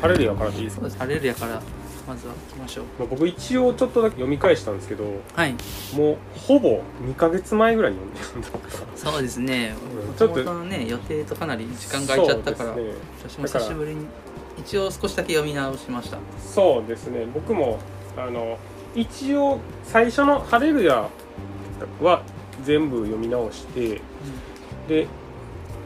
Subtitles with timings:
[0.00, 0.98] ハレルヤからでいいですか、そうです。
[0.98, 1.62] ハレルヤから
[2.06, 2.84] まずは行きましょう。
[2.98, 5.54] まあ、僕一応ちょっとだけ読み返したんですけどはい。
[5.94, 8.96] もうほぼ2ヶ月前ぐらいに読んで読んだから。
[8.96, 9.74] そうですね。
[10.08, 10.14] うん。
[10.14, 12.82] ちょっとね予定とかなり時間が空いちゃったから、ね。
[13.28, 14.06] 私も久しぶりに
[14.58, 16.18] 一応少しだけ読み直しました。
[16.40, 17.26] そうですね。
[17.32, 17.78] 僕も
[18.16, 18.58] あの
[18.94, 21.08] 一応最初の「ハレルヤ」
[22.00, 22.22] は
[22.64, 24.00] 全部読み直して
[24.88, 25.06] で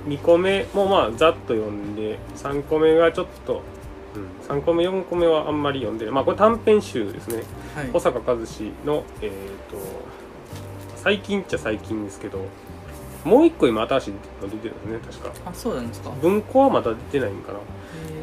[0.07, 3.61] 2個目もまあざっと読んで3個目がちょっと、うん、
[4.51, 7.45] 3個目4個目はあんまり読んでまあこれ短編集ですね。
[7.75, 7.91] はい。
[7.93, 9.31] 保坂和志のえっ、
[9.71, 9.77] と
[10.97, 12.45] 最近っちゃ最近ですけど
[13.25, 15.51] もう一個今新しいの出てるんですね確か。
[15.51, 16.11] あそうなんですか。
[16.21, 17.59] 文庫はまだ出てないんかな。
[17.59, 17.63] へ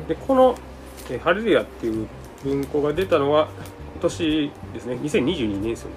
[0.10, 0.56] でこの
[1.10, 2.08] 「えハレルヤ」っていう
[2.44, 3.48] 文庫が出たのは
[3.94, 4.96] 今年ですね。
[4.96, 5.96] 2022年ですよね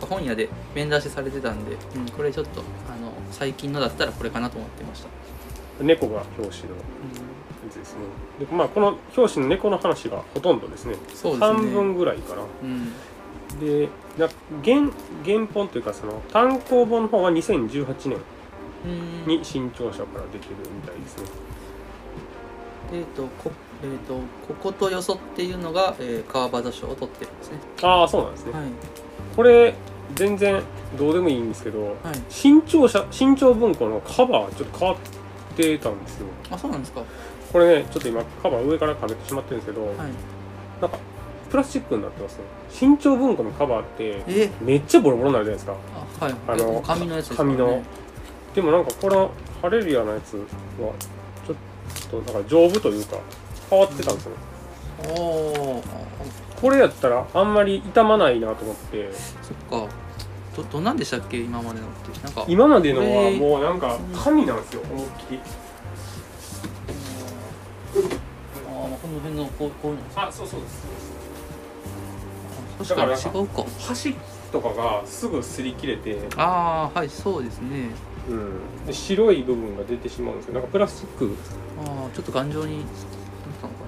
[0.00, 0.08] ーうん。
[0.08, 6.76] 本屋で面出しされてたんで、うん、これちょっとあの最近のだったらこれかなと思ってました、猫が表紙の。
[6.76, 6.80] や
[7.14, 7.29] つ
[7.80, 8.00] ですね。
[8.38, 10.94] でまあこの表紙の猫の話がほとんどですね。
[11.14, 11.46] そうですね。
[11.46, 12.42] 半分ぐらいかな。
[12.62, 12.92] うん。
[13.58, 14.28] でな
[14.64, 14.88] 原
[15.24, 18.18] 原本というかその単行本の方は2018年
[18.86, 19.26] うん。
[19.26, 21.24] に新潮社から出てるみたいですね。
[22.92, 24.14] えっ、とこえー、と
[24.46, 27.58] こことよそっていうのが、えー、川端賞を取ってるんですね。
[27.82, 28.62] ああそうなんですね、はい。
[29.34, 29.74] これ
[30.14, 30.62] 全然
[30.98, 31.96] どうでもいいんですけどはい。
[32.28, 34.98] 新潮社新潮文庫のカバーちょっと変わっ
[35.56, 36.26] てたんですよ。
[36.50, 37.00] あそうなんですか。
[37.00, 37.06] は
[37.52, 39.86] これねちょっと今カバー上からかけてしまってるんですけど、い。
[40.80, 40.98] なんか
[41.50, 42.44] プラスチックになってますね。
[42.70, 44.50] 新潮文庫のカバーってえ？
[44.60, 45.76] めっちゃボロボロになるじゃないですか。
[46.20, 46.34] あはい。
[46.48, 47.82] あのえ紙のやつですか、ね、紙の。
[48.54, 50.44] でもなんかこのハレルヤのやつは
[51.46, 51.54] ちょ
[52.18, 53.18] っとなんか丈夫というか
[53.68, 54.36] 変わってたんですよね、
[55.08, 55.82] おお
[56.60, 59.10] これやったらあんまり傷まないなと思って。
[59.42, 59.92] そっか。
[60.56, 61.38] どどんなんでしたっけ？
[61.38, 62.22] 今までのって。
[62.22, 65.40] なんか今までのはもうなんか紙なんですよ思いっきり
[67.92, 70.86] ああこの辺のこうこういうのあそうそうです。
[72.78, 73.64] 確かに違うか。
[73.78, 74.14] 端
[74.52, 77.90] とかがすぐ擦り切れて、ああはいそうですね。
[78.28, 80.54] うん、で白い部分が出てしまうんですよ。
[80.54, 81.36] なんかプラスチック。
[81.84, 82.86] ああちょっと頑丈になっ
[83.60, 83.80] たのか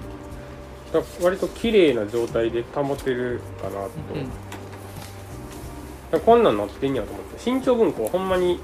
[0.93, 3.87] だから割と綺麗な状態で保てるかなと、な
[6.15, 6.21] うん。
[6.21, 7.39] こんなんなってんやと思って。
[7.39, 8.59] 新潮文庫はほんまに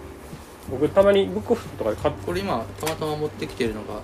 [0.70, 4.02] 僕たまにブックオフとかで買っこれ今たまたま持ってきてるのがその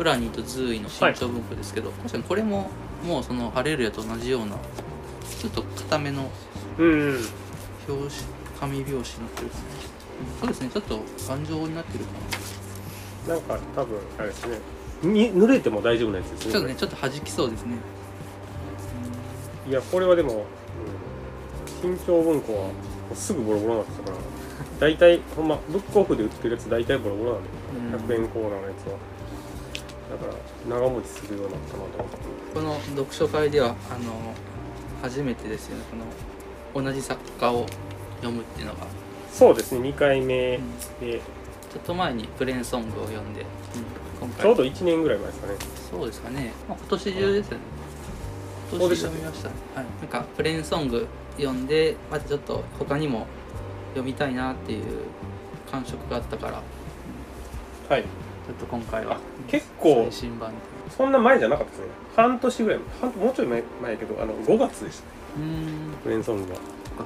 [0.00, 2.70] フラニーとズーイの新潮文庫ですけど、確かにこれも
[3.06, 4.56] もうそのハレルヤと同じような
[5.38, 6.30] ちょっと硬めの
[6.78, 7.18] うん、うん、
[7.86, 8.08] 表
[8.58, 12.12] 紙紙表紙になってるですね、うんそうですねちょっと頑丈になってるか
[13.28, 14.58] ななんか多分あれですね
[15.02, 17.76] に濡れても大丈夫なやつですねちょっとねちょっと弾きそうですね。
[19.68, 20.46] いやこれはでも、
[21.84, 22.70] うん、文庫は
[23.14, 24.16] すぐボロボロになってたから
[24.78, 28.22] 大体ほんまブックオフで売ってるやつ大体ボロボロなんでうん。
[28.22, 29.09] 100円コーナーのやつは
[30.10, 32.18] だから長持ちするようになったなと思って。
[32.54, 34.34] この読書会ではあの
[35.02, 35.84] 初めてですよね。
[36.74, 37.66] この同じ作家を
[38.16, 38.86] 読むっていうのが、
[39.32, 39.88] そうですね。
[39.88, 40.78] 2回目うん。
[41.00, 41.20] で。
[41.70, 43.46] ちょっと前にプレーンソングを読んで、
[44.18, 44.42] 今回。
[44.42, 45.54] ちょうど1年ぐらい前ですかね。
[45.90, 47.64] そうですかね、まあ、今年中ですよね。
[48.72, 49.54] 今年そうでした読みましたね。
[49.76, 51.06] はい、なんかプレーンソング
[51.36, 53.26] 読んでまたちょっと他にも
[53.90, 54.84] 読みたいなっていう
[55.70, 56.62] 感触があったから。
[57.88, 58.04] はい
[58.50, 60.56] ちょっと今回はあ結構最新版で
[60.96, 61.86] そんな前じゃなかったですね。
[62.16, 65.10] 半年ぐらい半もうちょい前前やけどあの5月でしたね。
[65.36, 65.96] うーん。
[66.02, 67.04] プレーンソングがそっか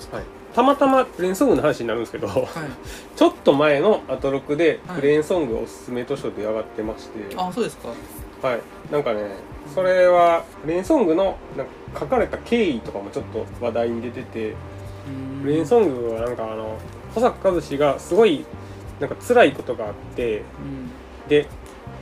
[0.00, 0.16] そっか。
[0.16, 0.26] はい。
[0.54, 2.46] たまたまプレーンソングの話になるんですけどはい。
[3.14, 5.00] ちょっと前のアトロクではい。
[5.00, 7.88] プレーンソングおすすめ図書で上がってまして、あそうですか。
[8.40, 8.60] はい、
[8.90, 9.36] なんかね
[9.74, 14.54] それはプレーンソングのなんか書かれた経緯とかもちょっと話題に出てて
[15.42, 16.78] プレーンソングはなんかあの
[17.14, 18.44] 保坂和志がすごい
[19.00, 21.28] なんか辛いことがあってうん。
[21.28, 21.46] で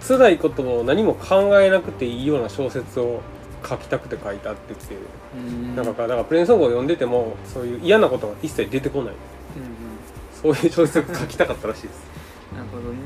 [0.06, 3.22] 辛いことを何も考えなくていいような小説を
[3.68, 5.76] 書きたくて書いたって言って、うーん。
[5.76, 9.14] なんかだからプレーンソングを読んでてもそういう嫌なことが一切出てこない。
[9.56, 10.54] うんうん。
[10.54, 12.04] そういう小説を書きたかったらしいです、
[12.54, 12.98] なるほどね。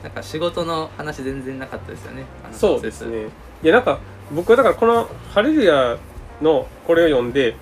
[0.00, 2.24] うなんか仕事の話全然なかったですよね。
[2.52, 3.28] そうですね。
[3.62, 3.98] いやなんか
[4.34, 5.98] 僕はだからこの「ハレルヤ」
[6.40, 7.56] のこれを読んで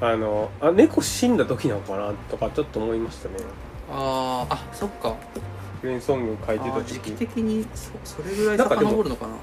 [0.00, 3.36] あのあ猫死んだ時なのかなとかちょっと思いましたね
[3.90, 5.16] あーあそっか。
[5.80, 9.34] プレーンソング書いてたあー時期時的にそそれぐらいなんかでも遡るのかな。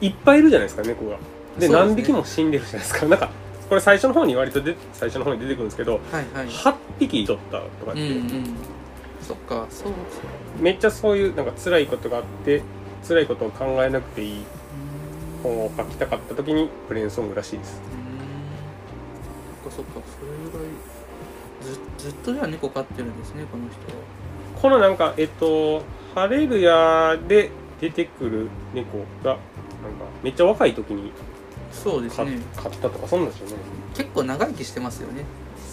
[0.00, 1.18] いっぱいいるじゃないですか猫がでそ
[1.56, 1.78] うですね。
[1.78, 3.06] 何匹も死んでるじゃないですか。
[3.06, 3.30] なんか
[3.68, 6.48] これ最初の方に割とで最初の方に出てくるんですけどはいはい。
[6.48, 8.54] 8匹取ったとかって、うんうん
[9.20, 9.66] そっか。
[9.68, 9.92] そう。
[10.60, 12.62] めっちゃそういうなんか辛いことがあって
[13.06, 14.44] 辛いことを考えなくていい
[15.42, 17.80] 本を書きたかった時にプレーンソングらしいです。
[19.66, 19.70] うん。
[19.70, 20.08] そっかそっか。
[20.18, 20.68] それぐらい
[21.62, 24.02] ずずっとじゃあ猫飼ってるんですねこの人は。
[24.60, 25.82] このなんかえっと
[26.14, 27.50] 「ハレルヤ」で
[27.80, 29.38] 出てくる猫がなんか
[30.22, 31.16] めっちゃ若い時にか
[31.70, 32.38] そうですね。
[32.56, 33.56] 買ったとかそんなんですよね。
[33.94, 35.24] 結構長生きしてますよね。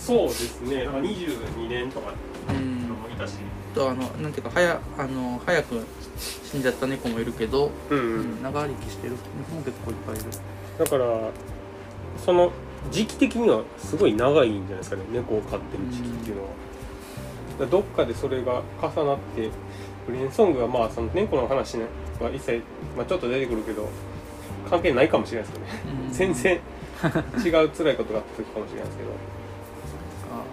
[0.05, 0.83] そうですね。
[0.83, 2.11] なんか22年とか
[2.49, 2.81] うん。
[2.89, 3.33] もいたし。
[3.73, 5.83] とあのなんていうか早あの早く
[6.43, 9.15] 死んじゃった猫もいるけど、うん、ううんん、長生きしてる
[9.49, 10.25] 猫も結構いっぱいいる。
[10.77, 11.05] だから
[12.23, 12.51] その
[12.91, 15.03] 時期的にはすごい長いんじゃないですかね。
[15.11, 19.49] 猫を飼ってる時期っていうのは、だからどっかでそれが重なって
[20.07, 21.85] ブレインソングがまあその猫の話ね
[22.19, 22.61] は一切、
[22.95, 23.89] まあ、ちょっと出てくるけど
[24.69, 25.71] 関係ないかもしれないですけどね。
[26.07, 26.13] うん。
[26.13, 29.09] 全然違う辛いことがあった時かもしれないですけど。
[29.09, 30.43] あ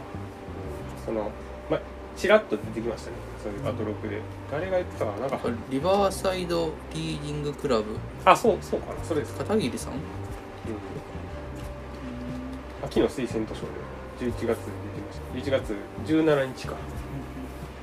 [1.06, 1.30] その
[1.70, 1.80] まあ
[2.16, 3.16] ちらっと出てきましたね。
[3.42, 4.20] そういうアトロクで。
[4.50, 5.20] 誰が言ってたかな？
[5.20, 7.84] なんかリバーサイドリーディングクラブ。
[8.24, 9.02] あそうそうかな。
[9.02, 9.32] それです。
[9.34, 9.98] か、片桐さんうん、
[12.82, 14.56] 秋の推薦図書で11月に出て
[15.46, 15.60] ました。
[15.60, 15.74] 11月
[16.06, 16.74] 17日か。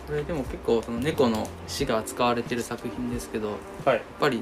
[0.08, 4.42] これでも結構その猫の死が扱われてる作品ですけどやっはいぱり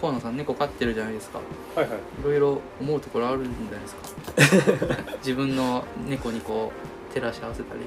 [0.00, 1.38] 河野さん猫飼ってるじゃないですか。
[1.76, 1.98] はいはい。
[2.20, 3.94] いろいろ思うところあるんじゃないです
[5.06, 5.14] か。
[5.24, 6.72] 自分の猫にこ
[7.10, 7.80] う照らし合わせたり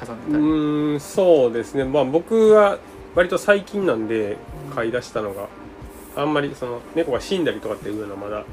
[0.00, 0.44] 重うねたり。
[0.44, 1.84] ーんそうですね。
[1.84, 2.78] まあ僕は
[3.14, 4.36] 割と最近なんで
[4.74, 5.48] 飼い出したのが
[6.16, 8.44] あんまりその猫が死んだりとかっていうのはまだうん。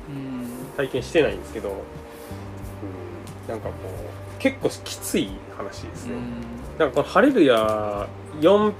[0.75, 1.75] 体験してないんですけど、うん、
[3.47, 3.73] なんかこ
[4.37, 6.13] う結構きつい話ですね、
[6.77, 8.07] なんかこの「ハレルヤ」
[8.41, 8.73] 4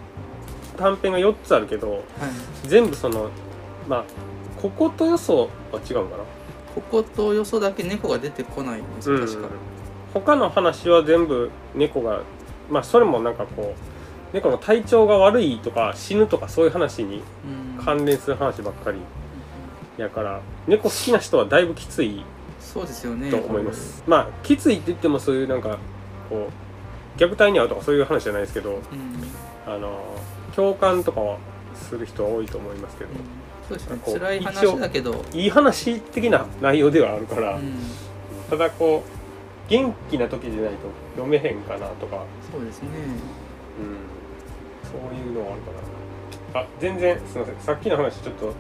[0.78, 2.02] 短編が4つあるけどはい。
[2.66, 3.30] 全部その
[3.88, 4.04] まあ
[4.62, 6.24] こことよそは違うのかな？
[6.74, 9.48] こことよそだけ猫が出てこないんですよ確か、
[10.14, 12.22] 他の話は全部猫が
[12.70, 17.22] まあそれもなんかこう猫の体調が悪いとか死ぬとかそういう話に
[17.78, 17.86] うん。
[17.86, 18.98] 関連する話ばっかり
[19.98, 22.24] やから猫好きな人はだいぶきつい
[22.76, 23.32] そうですよね。
[23.32, 25.80] と思います、まあきついって言ってもそういうなんか
[26.30, 26.50] こ
[27.18, 28.82] う虐待に遭うとかそういう話じゃないですけどうん、うん
[29.66, 30.04] あの
[30.56, 31.38] 共感とかは
[31.74, 33.10] する人は多いと思いますけど、
[33.68, 34.00] そうですね。
[34.06, 37.74] 辛い話だけど、いい話的な内容ではあるから、うん、
[38.50, 40.78] ただこう元気な時でないと
[41.16, 42.24] 読めへんかなとか。
[42.52, 42.90] そうですね。
[43.80, 44.92] うん。
[44.92, 45.72] そういうのはあるか
[46.54, 46.62] な。
[46.62, 47.60] あ全然すみません。
[47.60, 48.54] さっきの話ちょっと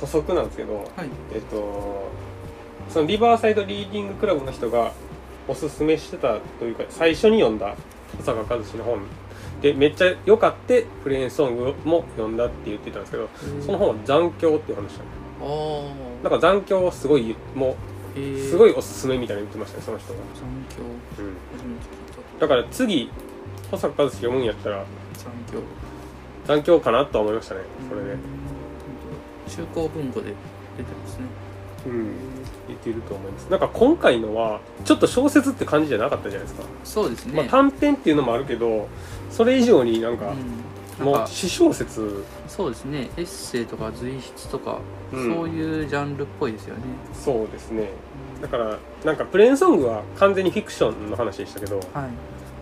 [0.00, 1.08] 補足なんですけどはい。
[1.34, 2.08] えっと
[2.88, 4.92] そのリバーサイドリーディングクラブの人が
[5.46, 7.74] おすすめしてたというか最初に読んだ
[8.16, 9.00] 保坂和志の本。
[9.60, 13.28] でめっちゃ良かってプレーンソングも読んだって言ってたんですけど
[13.60, 15.02] その本は残響っていう話なんで
[15.40, 15.44] あ
[16.20, 17.74] あなんか残響はすごいも
[18.14, 21.22] えー、うすごいおすすめみたいなの言ってましたねその人が、残響。
[21.22, 23.10] うん、だから次
[23.70, 24.84] 保坂和志読むんやったらた
[25.24, 25.62] 残響。
[26.46, 28.12] 残響かなとは思いましたねそれで。
[28.12, 28.18] うん。
[29.48, 30.34] 中高文庫で
[30.76, 31.24] 出てますね。
[31.86, 32.27] うん
[32.88, 33.50] ていると思います。
[33.50, 38.88] なんか今回のはちょっと小説って感じじゃなかったじゃないですか、そうですね、まあ短編っていうのもあるけど
[39.30, 40.32] それ以上になんか、
[40.98, 42.24] うん、もう私小説。
[42.46, 43.10] そうですね。
[43.16, 44.78] エッセイとか随筆とか、
[45.12, 45.34] うん。
[45.34, 46.82] そういうジャンルっぽいですよね。
[47.12, 47.90] そうですね。
[48.40, 51.84] だからなんかプレーンソングは完全にフィクションの話でしたけどはい。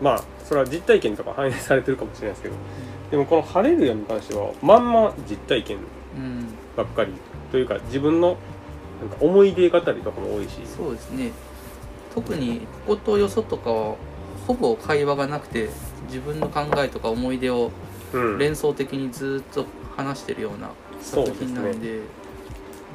[0.02, 2.54] まあそれは実体験とか反映されてるかもしれないですけど
[3.10, 5.78] でもこの「ハレルヤ」に関してはまんま実体験
[6.16, 6.48] うん。
[6.76, 7.12] ばっかり
[7.50, 8.36] というか自分の
[9.00, 10.60] なんか思い出語りとかも多いし。
[10.64, 11.32] そうですね。
[12.14, 13.96] 特にこことよそとかは
[14.46, 15.68] ほぼ会話がなくて
[16.06, 17.70] 自分の考えとか思い出を
[18.12, 18.38] うん。
[18.38, 20.70] 連想的にずっと話してるような
[21.02, 22.00] そうです作品なんねで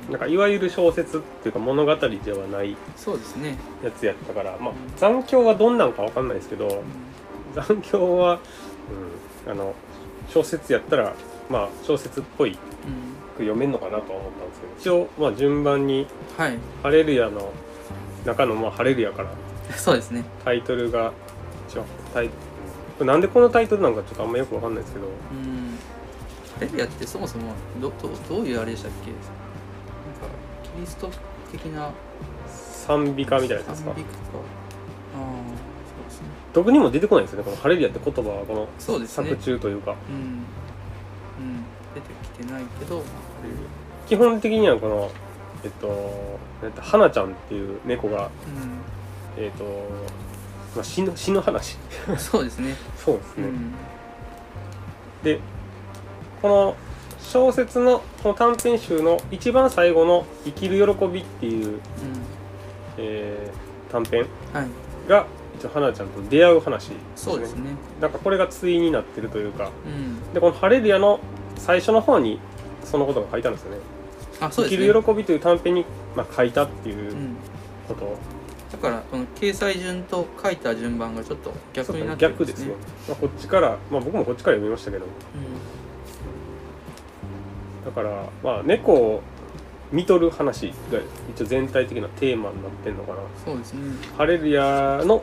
[0.09, 6.83] なんかいわゆる小説っていうか物語ではないそうですね、やつやったからまあ残響がどんなんかわかんないですけど
[7.53, 8.39] 残響は、
[9.45, 9.75] うん、あの
[10.29, 11.13] 小説やったら
[11.49, 13.10] まあ小説っぽいうん
[13.41, 16.07] 読めんのかなとは思ったんですけど一応まあ順番に
[16.37, 17.51] はい「ハレルヤ」の
[18.25, 19.31] 中の「まあハレルヤ」から
[19.77, 20.23] そうですね。
[20.43, 21.11] タイトルが
[21.69, 22.33] 一応タイこ
[23.01, 25.77] れなんでこのタイトルなんかちょっとあんまよくわかんないですけどうん。
[26.55, 29.11] ハレルヤってそもそもどどどういうあれでしたっけ？
[29.11, 29.21] なんか
[30.75, 31.09] キリスト
[31.51, 31.91] 的な
[32.47, 33.91] 賛美歌みたいなやつですか？
[33.91, 34.11] 賛美歌。
[34.11, 34.23] とか
[35.15, 36.27] ああそうですね。
[36.53, 39.29] どこにも出てこないんですよねこの「ハレルヤ」って言葉はこのそうですね。
[39.29, 41.63] 作中というか、うん、うん、
[41.95, 43.01] 出てきてないけど、
[44.07, 45.11] 基本的にはこの
[45.63, 48.29] えっとえっと花ちゃんっていう猫が
[49.37, 49.63] えっと、
[50.75, 51.77] まあ、死ぬ死ぬ話。
[52.07, 52.75] うん、そうですね。
[52.97, 53.73] そうですね、うん、
[55.23, 55.39] で
[56.41, 56.75] この
[57.19, 61.79] 小説のこの短編集の一番最後の「生きる喜び」っていう、
[62.97, 64.25] えー短編
[65.07, 65.27] が
[65.59, 66.97] 一応花ちゃんと出会う話ですね。
[67.15, 67.71] そうですね。
[67.99, 69.69] なんかこれが対になってるというか。
[69.85, 71.19] うん、でこの「ハレルヤ」の
[71.57, 72.39] 最初の方に
[72.83, 73.77] そのことが書いてあるんですよね。
[74.39, 74.93] あ、そう生きですね。
[74.93, 75.85] る喜びという短編に、
[76.15, 77.35] まあ、書いたっていううん、
[77.87, 78.05] こと。
[78.05, 78.17] を、
[78.71, 82.45] だからこの掲載順と書いた順番がちょっと逆になってるんでね。
[82.45, 82.73] 逆ですすね。、
[83.07, 85.05] まあ、こっちから、まあ、僕もこっちから読みましたけど。
[87.85, 89.21] だからまあ猫を
[89.91, 90.99] 見とる話が
[91.35, 93.19] 一応全体的なテーマになってんのかな。
[93.43, 93.81] そうですね。
[94.17, 95.21] ハレルヤの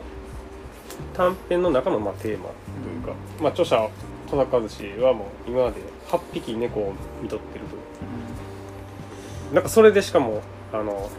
[1.13, 2.49] 短編の中のまあテーマと
[2.89, 3.89] いうか、まあ著者
[4.29, 9.55] 小坂和志はもう今まで8匹猫を見とってると。
[9.55, 11.09] なんかそれでしかもあの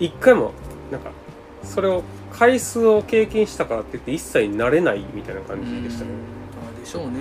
[0.00, 0.52] 一回も
[0.90, 1.10] なんか
[1.62, 2.02] それを
[2.32, 6.10] 回数を経験したからって言って一切慣れないみたいな感じでしたね。
[6.76, 7.18] あでしょうね。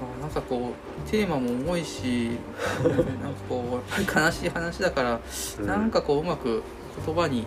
[0.00, 0.72] あなんかこ
[1.06, 2.30] うテーマも重いし
[2.82, 3.04] なんか
[3.48, 5.20] こうやっぱり悲しい話だから、
[5.60, 5.66] うん。
[5.66, 6.62] なんかこううまく
[7.04, 7.46] 言葉に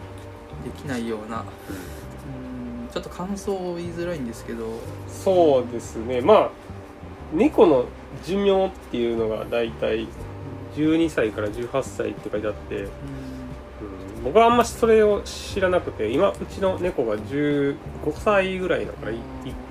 [0.63, 4.65] できないようなうんちょっと感想を言いづらいんですけど。
[5.07, 6.21] そうですね。
[6.21, 6.51] まあ
[7.33, 7.85] 猫の
[8.25, 10.07] 寿命っていうのがだいたい
[10.75, 12.89] 12歳から18歳って書いてあって、うんうん、
[14.25, 17.75] 僕はあんましそれを知らなくて今うちの猫が15
[18.13, 19.19] 歳ぐらいだから1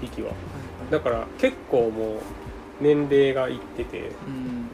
[0.00, 0.32] 匹は。
[0.90, 2.18] だから結構もう
[2.80, 4.06] 年齢がいってて、うん。
[4.06, 4.68] うん、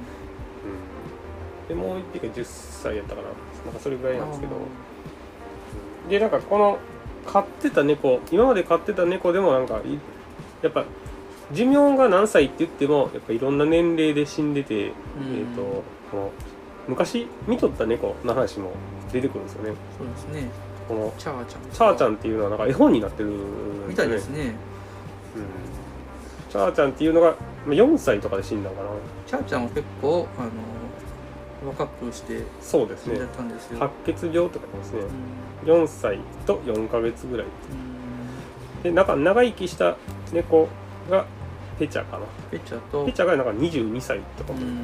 [1.68, 3.28] でもう1匹が10歳やったかな。
[3.28, 4.52] なんかそれぐらいなんですけど。
[6.08, 6.78] でなんかこの
[7.26, 9.98] 飼ってた猫今まで飼ってた猫でもなんかい
[10.62, 10.84] やっぱ
[11.52, 14.88] 寿命が何歳って言ってもやっぱいろんな年齢で死んでて、うん。
[14.88, 16.30] えっ、とこの
[16.88, 18.73] 昔見とった猫の話も
[19.12, 19.73] 出てくるんですよね。
[19.99, 20.50] そうですね。
[20.88, 21.62] このチャーちゃん。
[21.62, 24.54] チャーちゃんっていうのはなんか絵本になってるんみたいですね。
[25.37, 25.40] う
[26.49, 28.88] ん、チャーちゃんっていうのがまあ4歳とかで死んだのかな。
[29.26, 30.42] チャーちゃんは結構あ
[31.62, 33.14] の若くしてそうですね。
[33.14, 35.00] 死んじゃったんですよ、白血病とか言いますね。
[35.66, 35.85] うん。
[35.85, 37.47] 4歳と4ヶ月ぐらい。
[37.47, 38.82] うん。
[38.82, 39.97] でなんか長生きした
[40.32, 40.68] 猫
[41.11, 41.26] が
[41.82, 42.24] ペチャかな。
[42.50, 44.82] ペチャとペチャがなんか22歳とかもうん。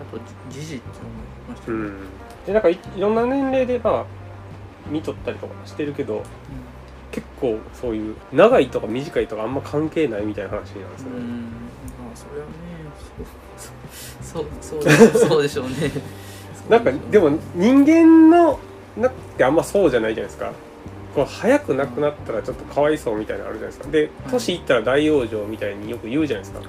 [0.00, 0.18] あと
[0.50, 2.46] ジジっていうのもいましたよね、うん。
[2.46, 4.04] でなんかいいろんな年齢でまあ
[4.90, 6.24] 見とったりとかしてるけど
[7.12, 12.52] 結構そういう長いとか短いとかあんま関係ないみたいな話なんですよね、うん、まあそれはね
[14.20, 15.74] そうそうそうでそうでしょうね。
[16.68, 18.58] なんかでも人間の
[18.96, 20.52] なってあんまそうじゃないじゃないですか
[21.14, 23.90] こう早く亡くなったらちょっとかわいそうみたいなのあるじゃないですか。
[23.92, 26.60] で年いったら大往生みたいによく言うじゃないですか。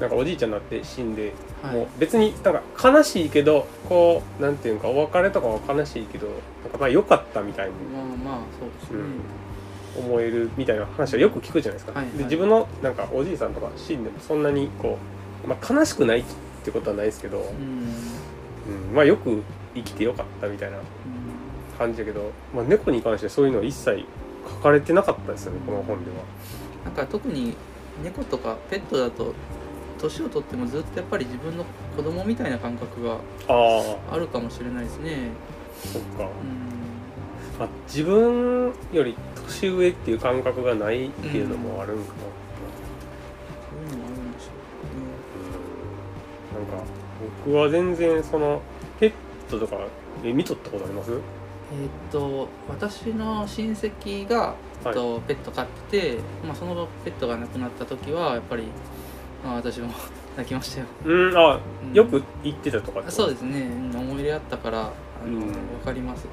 [0.00, 1.74] なんかおじいちゃんになって死んで、はい。
[1.74, 6.32] もう別になんか悲しいけどこうなんていうかお別れとかは悲しいけどな
[6.68, 8.98] んかまあ良かったみたいにまあまあそうですね、
[9.96, 12.18] 思えるみたいな話はよく聞くじゃないですか、はいはい。
[12.18, 14.98] で自分のなんかおじいさんとか死んでもそんなにこ
[15.44, 16.24] う、まあ、悲しくないっ
[16.64, 17.44] てことはないですけど、うん。
[18.90, 18.94] うん。
[18.94, 19.42] まあよく
[19.74, 20.78] 生きてよかったみたいな
[21.76, 24.04] 感じだけど、まあ、猫に関してそういうのは一切
[24.48, 26.16] 書かれてなかったですよねこの本では。
[26.84, 27.56] なんか特に
[28.02, 29.34] 猫とかペットだと
[29.98, 31.64] 年を取ってもずっとやっぱり自分の
[31.96, 33.18] 子供みたいな感覚が
[33.48, 35.30] あるかもしれないですね。
[35.82, 36.28] そっか、うん。
[37.58, 39.16] まあ、自分より
[39.46, 42.18] 年上っていう感覚がないっていうのもあるんかな、
[43.70, 44.50] そういうのもあるんでしょ
[46.58, 46.68] うん。
[46.68, 46.84] なんか
[47.46, 48.60] 僕は全然その
[49.00, 49.12] ペッ
[49.50, 49.78] トとか
[50.24, 51.10] え見とったことあります？
[51.72, 54.54] えーっと私の親戚が、
[54.84, 58.64] えっとペット飼ってて、まあ、そのペットが亡くなった時はやっぱり、
[59.44, 59.88] まあ、私も
[60.36, 61.58] 泣きましたよ、うんあ
[61.88, 61.92] うん。
[61.94, 63.22] よく行ってたとかってこと？
[63.22, 63.68] そうですね。
[63.92, 64.84] うん思い入れあったからあ
[65.26, 65.40] の、うん。
[65.40, 65.52] 分
[65.84, 66.26] かります。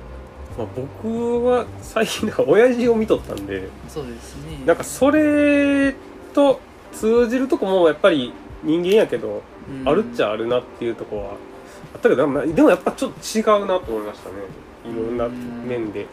[0.57, 4.61] まあ、僕は最近なんか親父を見とったんでそうですね。
[4.67, 5.95] なんかそれ
[6.33, 6.59] と
[6.91, 9.89] 通じるとこもやっぱり人間やけど、うん。
[9.89, 11.23] あるっちゃあるなっていうとこは
[11.95, 14.35] あったけどまあでもやっぱちょっと違うなと思いましたね
[14.85, 16.07] いろんな面で、うん、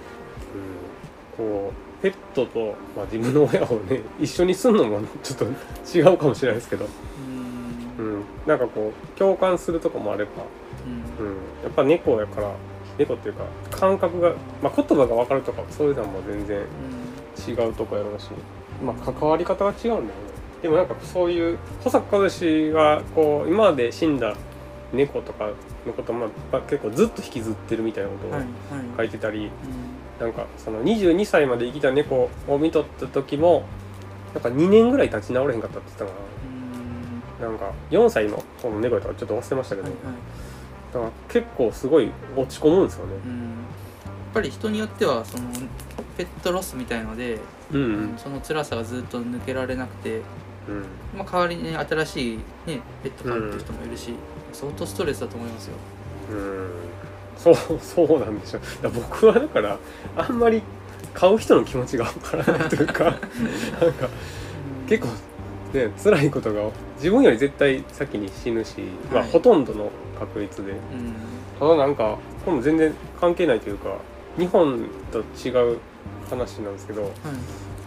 [1.37, 6.87] こうペットと、まあ、自分の親をね 一緒にすんのもちょっと違うかもしれないですけど、
[7.99, 8.05] うん。
[8.05, 10.31] うん、なんかこう共感するとこもあれば、
[10.87, 11.27] うん。
[11.27, 12.53] うん、やっぱ猫やから
[12.99, 16.61] 猫っていうか感覚が、まあ、言葉が分かるとかそういうのも全然
[17.49, 18.31] 違うとこやろうし、
[18.85, 20.09] まあ、関わり方が違うんだよね。
[20.63, 24.35] でもなんかそういう保坂和志がこう今まで死んだ
[24.93, 25.49] 猫とか
[25.87, 28.49] のことを、まあ、結構ずっと引きずってるみたいなことをはいはい。
[28.99, 29.51] 書いてたり、うん。
[30.21, 33.65] なんかその22歳まで生きた猫を見とった時も
[34.35, 36.25] なんか2年ぐらい立ち直れへんかったって言ってたか
[37.41, 37.49] な。
[37.49, 40.15] なんか4歳のこの猫やったからちょっと忘れましたけど、はいはい。
[40.93, 43.15] だから結構すごい落ち込むんですよね。
[43.25, 43.41] うん。
[43.41, 45.45] やっぱり人によってはその
[46.17, 47.39] ペットロスみたいので、
[47.73, 47.83] うん。
[47.83, 50.21] うんその辛さがずっと抜けられなくて、
[50.69, 50.85] うん。
[51.17, 54.13] まあ、代わりに新しい、ね、ペット飼うっていう人もいるし、
[54.53, 55.75] 相当ストレスだと思いますよ。
[56.33, 56.71] うん。
[57.37, 58.63] そう そうなんでしょう。
[58.83, 59.79] だ僕はだから
[60.17, 60.63] あんまり
[61.15, 63.21] 買う人の気持ちがわからないというか なんか
[64.89, 65.11] 結構
[65.73, 66.63] ね辛いことが
[66.97, 68.77] 自分より絶対先に死ぬし、
[69.13, 69.31] まあはい。
[69.31, 70.73] ほとんどの確率で。
[70.73, 70.79] うん。
[71.59, 73.97] ただなんかこれも全然関係ないというか
[74.39, 75.79] 日本と違う
[76.29, 77.11] 話なんですけどはい。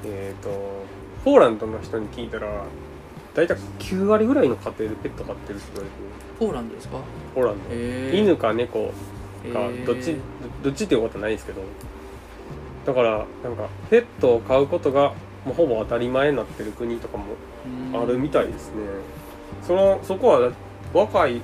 [0.05, 0.49] えっ、と
[1.23, 2.47] ポーランドの人に聞いたら
[3.33, 6.97] 大体9割ぐらいの家庭でペット飼ってるって言われてるポーランドですか？
[7.35, 8.19] ポーランド、へー。
[8.19, 8.87] 犬か猫
[9.53, 10.15] かどっち
[10.63, 11.61] どっちっていうことはないんですけど。
[12.85, 15.13] だからなんかペットを飼うことが
[15.45, 17.25] もうほぼ当たり前になってる国とかも
[17.93, 18.75] うんあるみたいですね、
[19.61, 20.51] そのそこは
[20.93, 21.41] 若い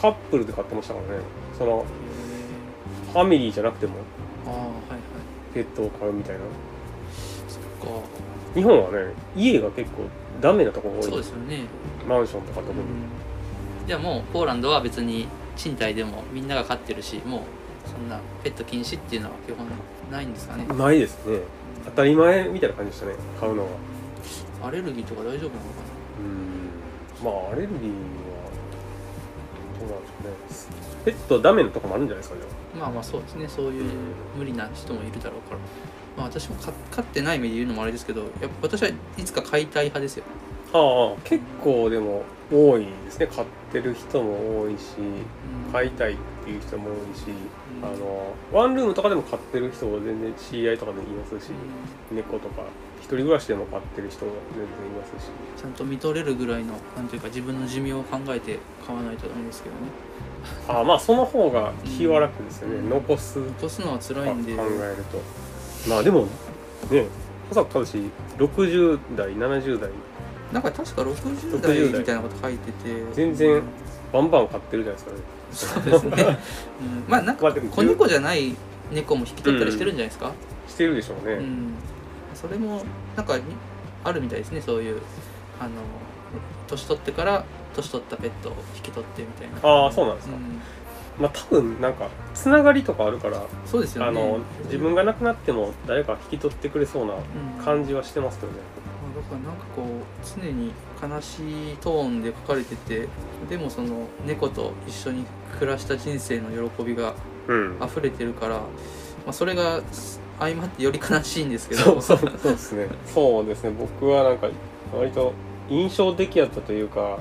[0.00, 1.22] カップルで飼ってましたからね
[1.56, 1.86] その
[3.08, 3.94] へファミリーじゃなくても
[5.54, 6.40] ペットを飼うみたいな。
[7.48, 8.00] そっか。
[8.54, 10.02] 日本はね家が結構
[10.40, 11.02] ダメなところ多い。
[11.04, 11.60] そうですよね。
[12.06, 12.76] マンションとか特に、
[13.86, 17.40] じゃあもうポーランドは別に賃貸でもみんなが飼ってるしもう
[17.88, 19.66] そんなペット禁止っていうのは基本
[20.10, 20.64] ないんですかね。
[20.66, 21.40] ないですね。
[21.84, 23.68] 当たり前みたいな感じでしたね買うのは。
[24.62, 25.50] アレルギーとか大丈夫なのか
[26.18, 27.24] うん。
[27.24, 28.48] まあアレルギーは
[29.80, 30.02] どうなん
[30.48, 30.94] でしょうね。
[31.04, 32.42] ペットダメなとこもあるんじゃないですかね
[32.74, 33.46] なまあまあそうですね。
[33.48, 33.84] そういう
[34.38, 35.58] 無理な人もいるだろうから。
[36.16, 40.24] まあ私も飼飼ってない目で言うのもあれですけどやっぱ私はいつか飼いたい派ですよ
[40.74, 43.28] ああ結構でも多いですね。
[43.28, 44.96] 飼ってる人も多いし
[45.72, 47.88] 飼いたいっていう人も多いし、うん。
[47.88, 51.52] あのワンルームとかでも飼ってる人も全然知り合いとかでいますし、
[52.12, 52.62] 猫とか
[52.98, 55.30] 一人暮らしでも飼ってる人も全然いますし。
[55.56, 59.80] ちゃんと見とれるぐらいのなんていうか自分の寿命を考えて飼わないとダメですけどね。
[60.68, 62.90] ああまあその方が気は楽ですよね、うん。
[62.90, 64.52] 残す残すのは辛考えいんで。
[64.52, 65.88] ると。
[65.88, 66.26] まあでも
[66.90, 67.06] ね
[67.50, 67.98] 小坂和志
[68.38, 69.90] 60代70代
[70.54, 71.14] なんか確か60
[71.58, 73.04] 60代代みたいなこと書いてて。
[73.12, 73.62] 全然
[74.12, 75.10] バンバン飼ってるじゃないで
[75.52, 75.80] すかね。
[75.80, 76.38] そうですね、
[76.80, 78.54] うん、まあなんか子猫じゃない
[78.92, 80.32] 猫も引き取ったりしてるんじゃないですか、
[80.66, 81.74] してるでしょうね、うん。
[82.34, 82.82] それも
[83.16, 83.42] なんかに
[84.02, 84.60] あるみたいですね。
[84.60, 85.00] そういう
[85.60, 85.70] あの
[86.68, 87.44] 年取ってから
[87.74, 89.68] 年取ったペットを引き取ってみたいな。
[89.68, 91.22] ああそうなんですか、うん。
[91.22, 94.08] まあ多分なんかつながりとかあるから、そうですよね。
[94.08, 97.16] あの自分が亡くなっても誰か引き取ってくれそうなう
[97.60, 97.64] ん。
[97.64, 98.58] 感じはしてますけどね、
[99.14, 103.08] だからなんかこう常に悲しいトーンで書かれてて
[103.48, 105.24] でもその猫と一緒に
[105.58, 107.14] 暮らした人生の喜びが
[107.46, 107.76] うん。
[107.82, 108.64] 溢れてるから、ま
[109.28, 109.82] あ、それが
[110.38, 112.00] 相まってより悲しいんですけど。
[112.00, 112.88] そうですね。
[113.06, 113.70] そうですね。
[113.70, 114.48] 僕はなんか
[114.96, 115.32] 割と
[115.68, 117.18] 印象的やったというか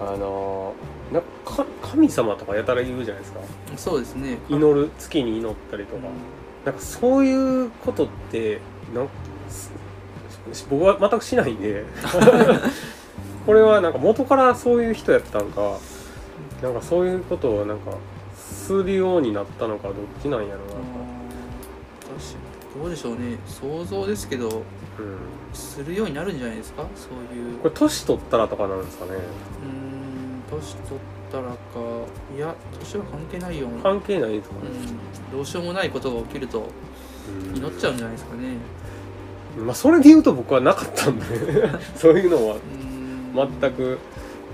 [0.00, 0.74] あの
[1.12, 3.40] なんかか神様とかやたら言うじゃないですか。
[3.76, 4.38] そうですね。
[4.48, 6.02] 祈る月に祈ったりとか、
[6.64, 8.60] なんかそういうことって
[8.94, 9.08] なん
[9.48, 9.70] す
[10.70, 11.84] 僕は全くしないんで。
[13.46, 15.78] これはなんか元からそういう人やったんか
[16.62, 17.92] なんかそういうことをなんか
[18.36, 20.74] するようになったのかどっちなんやろうな。
[20.74, 22.38] あー確か
[22.76, 22.82] に。
[22.82, 23.38] どうでしょうね。
[23.46, 25.18] 想像ですけどうん、
[25.52, 26.82] するようになるんじゃないですか？
[26.96, 27.58] そういう。
[27.58, 29.12] これ年取ったらとかなんですかね。
[29.12, 30.98] うーん年取っ
[31.30, 31.54] たらか。
[32.36, 34.70] いや年は関係ないような、関係ないとかね、
[35.30, 36.66] うん、どうしようもないことが起きると
[37.52, 37.56] うん。
[37.56, 38.56] 祈っちゃうんじゃないですかね
[39.56, 41.24] まあそれで言うと僕はなかったんで
[41.96, 42.56] そういうのは。
[43.60, 43.98] 全く。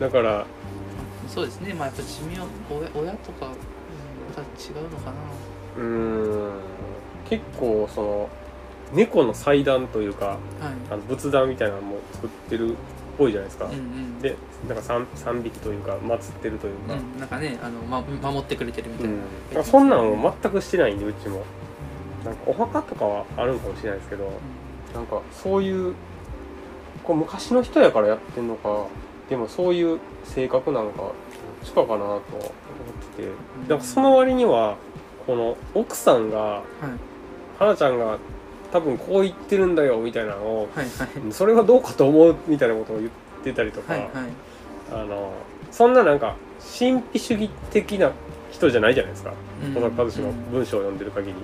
[0.00, 0.44] だから。
[1.28, 1.72] そうですね。
[1.74, 2.38] まあやっぱ寿命
[2.70, 5.16] 親親とか、うん、また違うのかな。
[5.78, 6.50] うーん。
[7.28, 8.28] 結構その
[8.92, 10.38] 猫の祭壇というかはい。
[10.90, 12.74] あの仏壇みたいなのも作ってるっ
[13.16, 14.18] ぽいじゃないですか、うんうん。
[14.20, 14.36] で
[14.68, 19.14] なんか 3, 三匹というか祀ってるというか、うん、なんかねあの、ま、守ってくれてるみたいな、
[19.60, 19.64] うん。
[19.64, 21.42] そんなんを全くしてないんでうちも。
[22.24, 24.30] なんかお墓とかはあるんかもしれないですけど
[24.94, 25.94] なんかそういう
[27.04, 28.86] こう昔の人やからやってんのか
[29.28, 31.12] でもそういう性格なのかどっ
[31.64, 32.20] ちかかなと思っ
[33.16, 33.28] てて。
[33.68, 34.76] なんかその割には
[35.26, 36.62] この奥さんがはい。
[37.58, 38.18] 花ちゃんが
[38.72, 41.32] 多分こう言ってるんだよみたいなのをはいはい。
[41.32, 43.10] それはどうかと思うみたいなことを言っ
[43.44, 44.10] てたりとか、はいはい。
[44.92, 45.32] あの
[45.70, 46.36] そんななんか
[46.78, 48.12] 神秘主義的な
[48.50, 49.32] 人じゃないじゃないですか。
[49.64, 49.74] うん。
[49.74, 51.34] 小田和志の文章を読んでる限り。
[51.34, 51.38] だ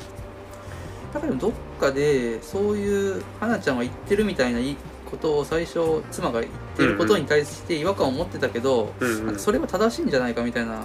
[1.18, 4.76] からどっかでそういう花ちゃんは言ってるみたいないい
[5.10, 9.26] ことを最初妻が言ってることに対して違和感を持ってたけど、うんうん。
[9.26, 10.84] なんかそれは正しいんじゃないかみたいな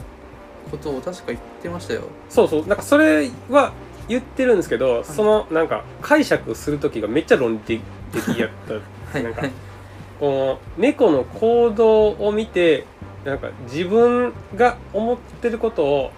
[0.71, 2.03] ことを確か言ってましたよ。
[2.29, 2.67] そうそう。
[2.67, 3.73] なんかそれは
[4.07, 8.73] 言ってるんですけど、そのなんか解釈する時がめっちゃ論理的やった。
[8.73, 9.23] はい。
[9.23, 9.43] なんか
[10.19, 12.85] この猫の行動を見て
[13.25, 16.11] なんか自分が思ってることを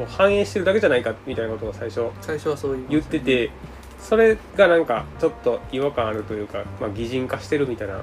[0.00, 3.50] こう反映してるだけじゃないかみたいなことを最初最初はそういう言ってて
[3.98, 8.02] それがなんかちょっと違和感あるというか、まあ、擬人化してるみたいなうん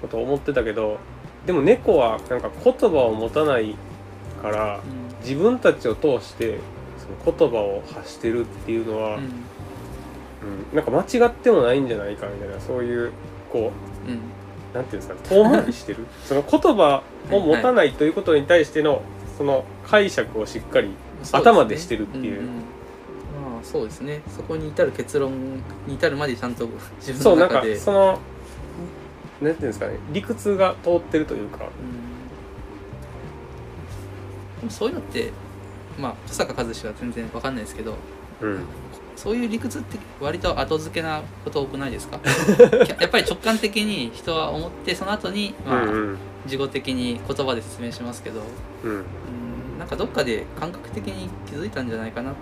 [0.00, 0.98] ことを思ってたけど
[1.46, 3.74] でも猫はなんか言葉を持たない
[4.40, 6.58] からうん自分たちを通して
[6.98, 9.24] その言葉を発してるっていうのは、うん。
[9.24, 9.30] うん
[10.74, 13.12] なんか間違ってもないんじゃないかみたいなそういう
[13.50, 13.72] こ
[14.06, 14.20] ううん。
[14.74, 16.06] なんていうんですかね遠回りしてる？
[16.26, 19.00] その言葉を持たないということに対しての
[19.36, 20.90] その解釈をしっかり
[21.32, 22.40] 頭でしてるっていう。
[22.40, 22.54] うんうん。
[23.54, 24.22] まあそうですね。
[24.28, 25.32] そこに至る結論
[25.86, 26.68] に至るまでちゃんと
[27.00, 28.18] 自分そうなんかの中でその
[29.40, 29.98] ていうんですかね。
[30.12, 31.64] 理屈が通ってるというか。
[31.64, 31.70] うん。
[34.60, 35.32] でもそういうのって
[35.98, 37.96] まあ小坂和志は全然わかんないですけど
[38.40, 38.60] うん。
[39.16, 42.18] そういう理屈って割と後付けなこと多くないですか？
[43.00, 48.42] やっぱり直感的に人は思ってその後にまあ、うんうん事後的に言葉で説明しますけど
[48.84, 48.90] うん。
[48.90, 49.04] うん
[49.78, 52.34] なんかどっかで感覚的に気づいたんじゃないかなっ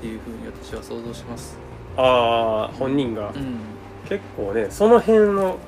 [0.00, 1.58] ていうふうに私は想像します。
[1.96, 3.30] ああ本人が。
[3.30, 3.56] うん。
[4.08, 5.58] 結構ねその辺の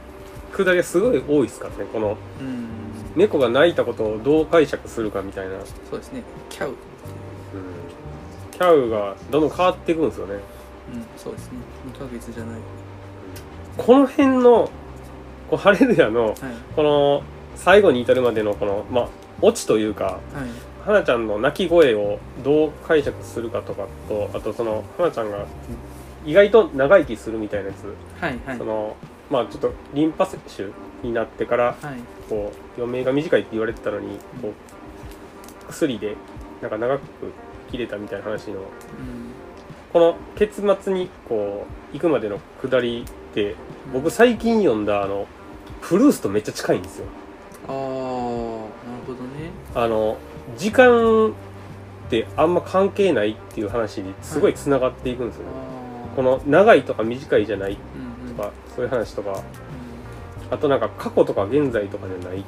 [0.52, 2.66] くだりがすごい多いですからねこのうん。
[3.16, 6.22] 猫が泣いたことをどう解釈するかみたいな、うん、そうですね。
[6.50, 6.74] キャウ。
[8.52, 10.34] キャウがどんどん変わっていくんですよね。
[10.34, 10.40] うん
[11.16, 11.58] そうですね。
[11.92, 12.60] 2ヶ月じゃない。
[13.76, 14.70] この辺の
[15.50, 16.36] こうハレルヤのはい。
[16.74, 17.22] この
[17.56, 19.08] 最後に至るまでのこのまあ
[19.42, 20.20] オチというかはい。
[20.84, 25.44] 花ちゃんの泣き声をどう解釈するかとかとあとその花ちゃんが
[26.24, 28.58] 意外と長生きするみたいなやつ、はいはい。
[28.58, 28.96] その
[29.28, 31.98] まあちょっとリンパ節になってからはい。
[32.28, 34.52] こう余命が短いって言われてたのにこう
[35.68, 36.16] 薬で
[36.62, 37.02] なんか長く
[37.70, 38.62] 切れたみたいな話のうん。
[39.92, 43.54] この結末にこう行くまでの下りって
[43.92, 45.26] 僕最近読んだあの
[45.80, 47.06] フルースとめっちゃ近いんですよ
[47.68, 47.82] ああなる
[49.06, 49.50] ほどね。
[49.74, 50.16] あの
[50.56, 51.32] 時間っ
[52.08, 58.34] てあんま関係ないっていう話にすごいつながっていくんですよね、ああこの長いとか短いじゃないうんうん。
[58.36, 59.42] とかそういう話とか。
[60.48, 62.44] あとなんか過去とか現在とかじゃない。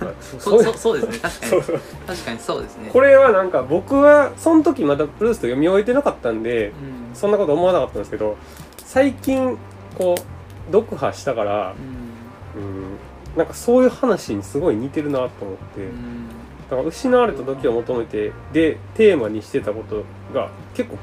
[0.00, 1.18] とかそそういうそうそうですね。
[1.20, 1.80] 確かに。
[2.06, 2.88] 確かにそうですね。
[2.90, 7.14] これはなんか僕はその時まだプルースト読み終えてなかったんでうん。
[7.14, 8.36] そんなこと思わなかったんですけど
[8.78, 9.58] 最近
[9.98, 12.05] こう読破したからうんうん
[13.36, 15.82] なんかそういう話にすごい似てるなと思って。
[15.82, 16.28] うん。
[16.68, 20.02] だから失われた時を求めてでテーマにしてたこと
[20.34, 20.98] が結構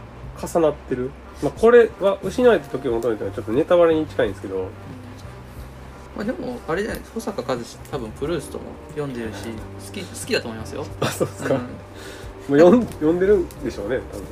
[0.45, 1.09] 重なってる、
[1.41, 4.67] まあ、これは失われた時を求めてはちょっとネタバレに近いんですけど。
[6.17, 9.45] まあでもあれじゃない保坂和志多分プルーストも読んでるし
[9.87, 11.67] 好き好きだと思いますよ、あそうですか、うん、も
[12.49, 14.25] う読ん読んでるんでしょうね多分。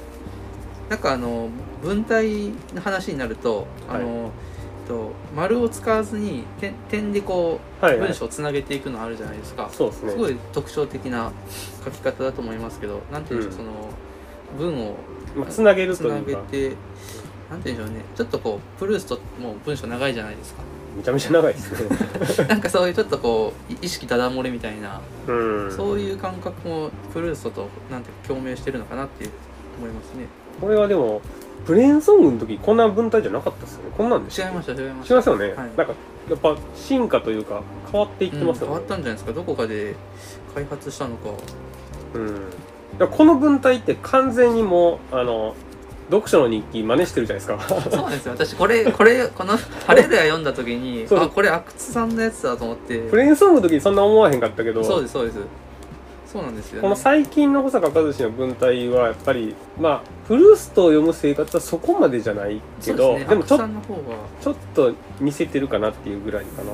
[0.89, 1.49] なんかあの
[1.81, 4.31] 文体の話になると、あのえっ
[4.91, 8.07] と丸を使わずに点点でこうはい、はい。
[8.07, 11.31] 文、章をつなげていくのあるじゃないですか、そうですごい特徴的な
[11.83, 13.71] 書き方だと思いますけどなんていうんでしょう、その
[14.57, 14.95] 文を
[15.35, 16.43] まあ、つなげるつなというか。
[16.51, 16.75] げて
[17.49, 18.03] なんていうんでしょうね。
[18.15, 20.61] ちょっとこうプルーストも文章長いじゃないですか。
[20.95, 22.47] めちゃめちゃ長いですね。
[22.47, 25.31] なんかそういうちょっとこうい意識だだ漏れみたいな、う
[25.67, 25.71] ん。
[25.71, 29.29] そういう感覚もプルーストとなんて共鳴してるのかなって
[29.77, 30.27] 思いますね。
[30.59, 31.21] これはでも
[31.65, 33.91] プレーンソングの時こんな文体じゃなかったですよね。
[33.97, 35.13] こんなんで違いました違いました。
[35.13, 35.55] 違いますよね、はい。
[35.55, 35.93] なんか
[36.29, 39.33] やっぱ進化というか変わっていってますよね、うん変わったんじゃないですか？
[39.33, 39.95] どこかで
[40.53, 41.29] 開発したのか。
[42.13, 45.55] うん、この文体って完全にもうあの
[46.09, 47.81] 読書の日記真似してるじゃないですか。
[47.89, 48.33] そうなんですよ。
[48.33, 49.55] 私これこれこの
[49.87, 52.99] 「ハレルヤ」読んだ時にあこれ阿久津さんのやつだと思って。
[53.09, 54.83] プレーンソングの時にそんな思わへんかったけど。
[54.83, 55.37] そうですそうです
[56.31, 63.35] そうなんですよ、ね、この最近の保坂和志の文体はやっぱりまあプルーストを読む生活はそこまでじゃないけどですね。
[63.35, 66.71] もちょちょっと似せてるかなっていうぐらいかな。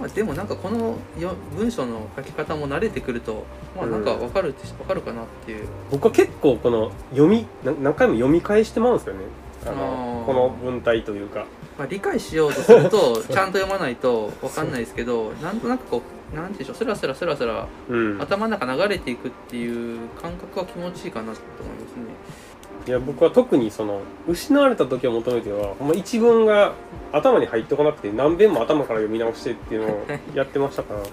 [0.00, 3.44] まあ、でもなんかこのよ文章の書き方も慣れてくると
[3.76, 5.68] まあなんかわかるってわかるかなっていう。
[5.92, 9.20] 僕は結構この読みな何回も読み返してまうんですよね。
[9.64, 11.46] あのこの文体というか
[11.78, 18.20] まあ、理解しようとすると ちゃんと読まないとわかんないですけどなんとなくこうなんていうんでしょうスラスラスラスラうん。
[18.20, 22.42] 頭の中流れていくっていう感覚は気持ちいいかなと思いますね。
[22.86, 26.72] いや僕は特にその失われた時を求めてはほんま一文が
[27.12, 31.06] 頭に入ってこなくて何遍も頭から読み直してっていうのを やってましたから、うん、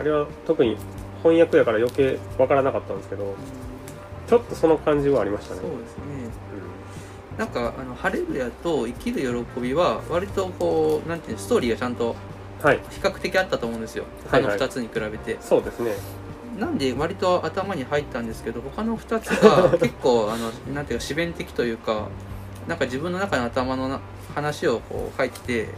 [0.00, 0.78] あれは特に
[1.22, 3.34] 翻訳やから余計わからなかったんですけど
[4.26, 5.60] ちょっとその感じはありましたね。
[5.60, 6.02] そうですね
[7.38, 9.20] なんかあの「晴れるや」と「生きる
[9.54, 12.16] 喜び」は割とこうなんていうのストーリーがちゃんと
[12.62, 14.04] 比較的あったと思うんですよ。
[14.30, 14.58] 他のはい。
[14.58, 15.92] はい2つに比べて、そうですね。
[16.58, 22.08] なんで割と頭に入ったんですけど他の2つが 結構あのなんていうか詩弁的というか
[22.66, 24.00] なんか自分の中の頭のな
[24.34, 25.68] 話をこう書いてて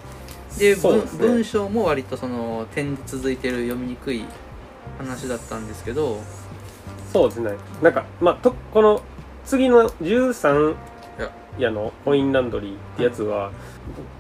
[0.57, 0.81] でね。
[1.19, 4.25] 文章も割とその点で続いてる読みにくい
[4.99, 6.19] 話だったんですけど。
[7.13, 7.53] そうですね。
[7.83, 9.01] なんかまあとこの
[9.45, 10.75] 次の13
[11.57, 13.51] いや夜のコインランドリーってやつは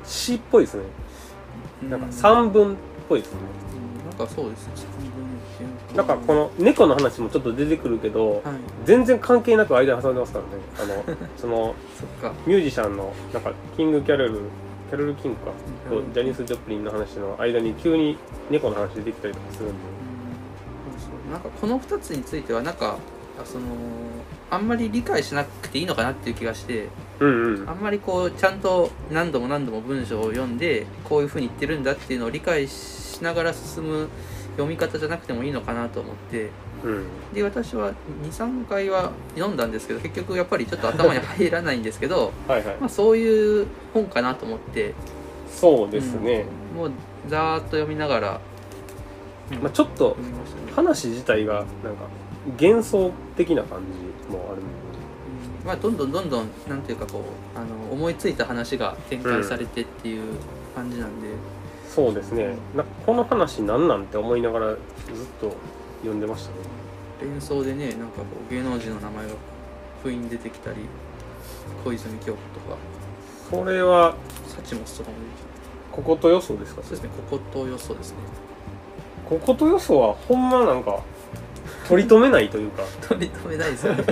[0.04, 0.84] 詩っぽいですね。
[1.88, 2.76] なんかうん三文っ
[3.08, 3.40] ぽいですね。
[4.02, 4.08] うん。
[4.08, 4.72] なんかそうですね。
[5.94, 8.42] なんかこの猫の話もちょっと出てくるけどはい。
[8.84, 10.94] 全然関係なく間に挟んでますからね。
[10.94, 11.74] あの その
[12.46, 14.40] ミュージシャンのなんかキング・キャロル
[14.90, 15.52] キャロル・キングか？
[15.90, 18.16] とうんジャニス・ジョプリンの話の間に急に
[18.50, 19.74] 猫の話出てきたりとかするんで。
[21.30, 22.96] なんかこの2つについてはなんか
[23.38, 23.64] あその
[24.50, 26.88] あんまり理解しなくていいのかなっていう気がして
[27.20, 27.68] うんうん。
[27.68, 34.08] あんまりこうちゃんと何度も何度も文章を読んでこういうふうに言ってるんだっていうのを理解しながら進む
[34.52, 36.50] 読み方じゃなくてもいいのかなと思って。
[36.84, 37.06] うん。
[37.34, 44.94] で私は23回は読んだんですけど結局やっぱりちょっと頭に入らないんですけどまあそういう本かなと思って。
[45.50, 46.44] そうですね、
[46.76, 46.92] もう
[47.26, 48.40] ざーっと読みながら、
[49.50, 49.58] うん。
[49.58, 50.16] まあ、ちょっと
[50.76, 52.06] 話自体がなんか
[52.60, 53.80] 幻想的な感
[54.28, 54.77] じもあるん
[55.64, 57.18] まあ、どんどんどんどんなんていうかこ
[57.54, 60.34] うあの思いついた話が展開されてっていう
[60.74, 61.34] 感じなんで、で
[61.88, 62.54] そうですね。
[62.76, 64.78] なこの話なんなんて思いながらずっ
[65.40, 65.54] と
[66.00, 66.56] 読んでましたね。
[67.20, 69.32] 連想でねなんかこう芸能人の名前が
[70.02, 70.76] 不意に出てきたり
[71.84, 72.76] 小泉京子とか。
[73.50, 74.14] それは
[74.46, 75.42] 幸本とかも出てき
[75.90, 76.82] たここと予想ですか？
[76.82, 78.16] そうですねここと予想ですね。
[79.28, 81.00] ここと予想はほんまなんか
[81.88, 82.82] 取り留めないというか。
[83.08, 84.04] 取り留めないですよね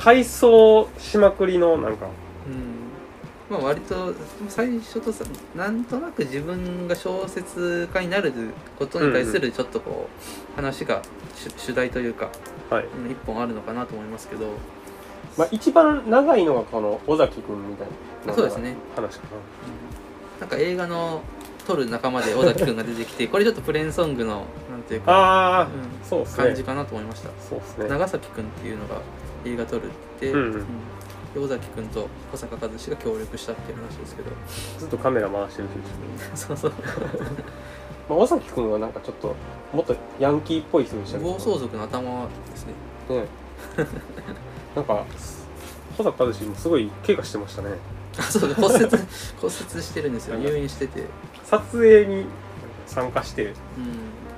[0.00, 2.06] 回想しまくりのなんか。
[2.06, 3.54] うん。
[3.54, 4.14] まあ割と
[4.48, 8.32] 最初とさなんとなく自分が小説家になる
[8.78, 10.08] ことに対するちょっとこ
[10.52, 11.02] う話が
[11.34, 12.30] 主主題というか
[12.70, 14.46] はい、うん一本あるのかなと思いますけど。
[15.36, 17.86] まあ、一番長いのがこの尾崎君みたい
[18.26, 18.74] なそうですね。
[18.96, 19.26] 話か
[20.40, 20.46] な。
[20.46, 20.48] ん。
[20.48, 21.22] か映画の
[21.66, 25.68] 撮る仲間で尾崎くんが出てきて これちょっとプレーンソングのなんていうなか、ああ、うん
[26.02, 26.26] そうね。
[26.36, 27.30] 感じかなと思いました。
[27.48, 27.88] そうですね。
[27.88, 28.96] 長崎くんっていうのが
[29.44, 30.66] 映画撮るって、うんうん。
[31.34, 34.30] で尾崎くんと小坂和志が協力したっていう話ですけど。
[34.78, 36.72] ずっとカメラ回してる人ですね、 そうそう。
[38.08, 39.36] まあ、尾崎君はなんかちょっと
[39.72, 41.24] もっとヤンキーっぽい人でしたけ？
[41.24, 42.72] ど暴走族の頭ですね。
[43.08, 43.26] ね。
[44.74, 45.04] なんか
[45.96, 47.68] 小坂和志もすごい怪我してましたね。
[48.18, 48.96] あそうだ骨折骨
[49.42, 50.36] 折してるんですよ。
[50.36, 51.06] 入院してて、うん、
[51.44, 52.26] 撮影に
[52.86, 53.54] 参加して。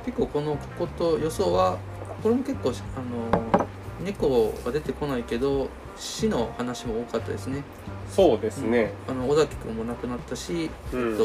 [0.05, 1.79] 結構この「ここと予想は
[2.23, 3.67] これも結構あの
[4.05, 7.62] 猫が出てこないけど死の話も多かったですね。
[8.09, 11.12] そうですね、あの尾崎君も亡くなったし、うん。
[11.12, 11.25] えっと、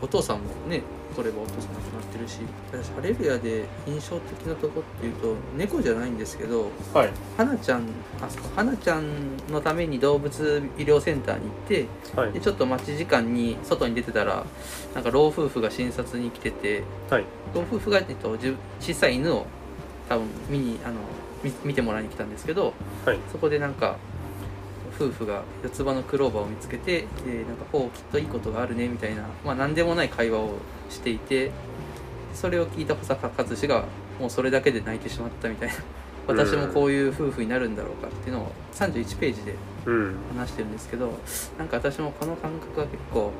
[0.00, 0.82] お父さんもね
[1.16, 2.38] 取ればお父さん亡くなってるし
[2.70, 7.10] 私ハレルヤで印象的なとこっていうと猫じゃないんですけどはい。
[7.36, 7.88] 花ちゃん
[8.22, 12.32] あそう花ちゃんのために動物医療センターに行ってはい。
[12.32, 14.46] でちょっと待ち時間に外に出てたら
[14.94, 17.24] なんか老夫婦が診察に来ててはい。
[17.52, 18.36] 老夫婦が、えっと、
[18.78, 19.44] 小さい犬を
[20.08, 21.00] 多分見にあの
[21.42, 22.72] 見見てもらいに来たんですけど
[23.04, 23.18] はい。
[23.30, 23.96] そこでなんか
[24.98, 30.54] 夫婦が四つ葉のクローバーを見つけてでなんか「おうきっといいことがあるね」みたいな、まあ、何でもない会話を
[30.90, 31.52] していて
[32.34, 33.84] それを聞いた保坂和志が
[34.18, 35.74] もうそれだけで泣いてしまったみたいな。
[36.26, 39.54] 私もこういう夫婦になるんだろうかっていうのを31ページで
[39.86, 40.16] うん。
[40.36, 41.18] 話してるんですけど
[41.56, 43.32] なんか私もこの感覚は結構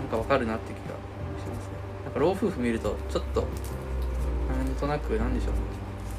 [0.00, 1.72] なんかわかるなって気がしますね。
[2.06, 5.58] なんか老夫婦見るとちょっとなんとなくなんでしょうね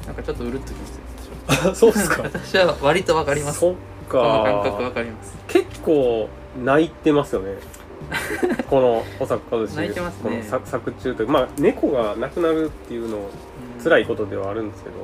[0.06, 1.04] なんかちょっとうるっときますよ
[1.46, 2.22] あそうですか。
[2.24, 3.60] 私は割とわかります。
[3.60, 3.74] そっ
[4.08, 5.36] この感覚わかかります。
[5.48, 6.28] 結構
[6.62, 7.56] 泣いてますよね。
[8.68, 10.30] この保坂和志泣いてますね。
[10.30, 13.30] この作作中というかまあ猫が亡くなるっていうのを
[13.82, 14.96] 辛いことではあるんですけど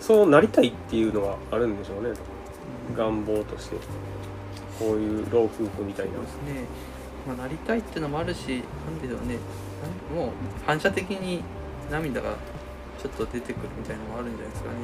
[0.00, 2.14] そうなりたいっていうのはあるんでしょうね。
[2.96, 3.76] 願望として。
[4.78, 6.12] こういう老夫婦みたいな。
[6.12, 6.64] ですね、
[7.26, 9.38] まあ、なりたいっていうのもあるしなんでしょうね。
[10.14, 10.30] もう
[10.64, 11.42] 反射的に
[11.90, 12.36] 涙が
[13.02, 14.76] ちょっと出てくるみたいなのもあるんじゃないですかね。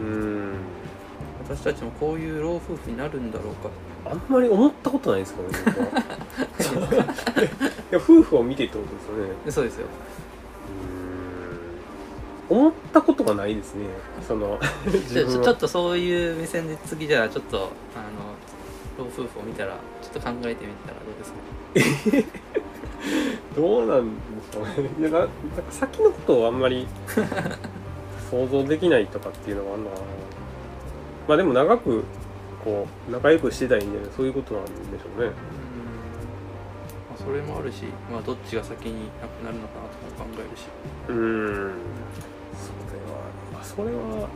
[0.00, 0.54] うん。
[1.48, 3.70] 私たちもこういう老夫婦になるんだろうか。
[4.10, 5.58] あんまり思ったことないですけどね
[6.74, 7.02] 僕は。
[7.04, 9.50] いや夫婦を見てってことですよね。
[9.50, 9.86] そうですよ。
[12.48, 13.84] 思ったことがないですね
[14.26, 14.58] その
[15.12, 22.38] ちょちょっとそういう目線で次じゃあちょっとあの老夫婦を見たらちょっと考えてみたらどうですか？
[23.54, 24.90] どうなんですかね。
[24.98, 25.32] いやななんか
[25.70, 26.86] 先のことをあんまり
[28.30, 30.02] 想像できないとかっていうのがあるのかな
[31.28, 32.04] まあでも長く
[32.64, 34.76] こう仲良くしてたいんでそういうことなんでしょ
[35.18, 35.26] うね。
[35.26, 35.32] うん、ま
[37.14, 40.66] あ、それもあるし、まあ、どっちが先に亡くなるのかなとか考えるし。
[41.08, 41.72] うーん。
[42.54, 44.28] それはあそれは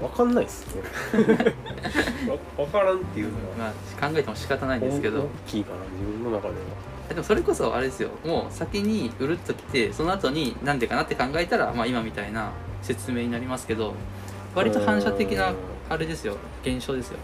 [0.00, 0.82] 分かんないっすね。
[2.30, 3.56] わ分からんっていうのは。
[3.58, 5.22] まあ考えても仕方ないんですけど。
[5.22, 8.10] 大きいかな自分の中ではでもそれこそあれですよ。
[8.24, 13.94] もう先にうるっときてその後になんでかなって考えたら、まあ、今みたいな説明になりますけど
[14.54, 15.56] 割と反射的なうん。
[15.90, 16.36] あれですよ。
[16.62, 17.18] 現象ですよ。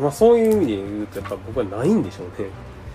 [0.00, 2.48] まあそういう意味で言うとやっぱ僕はないんでしょうね。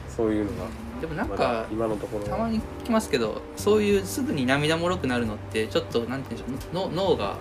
[0.09, 0.69] そういうのが。
[0.99, 2.23] でもなんか今のところ。
[2.25, 6.89] はたまに聞きますけどそういうすぐに涙もろくなるのってちょっとなんて言うんでしょう。
[6.89, 7.37] の脳が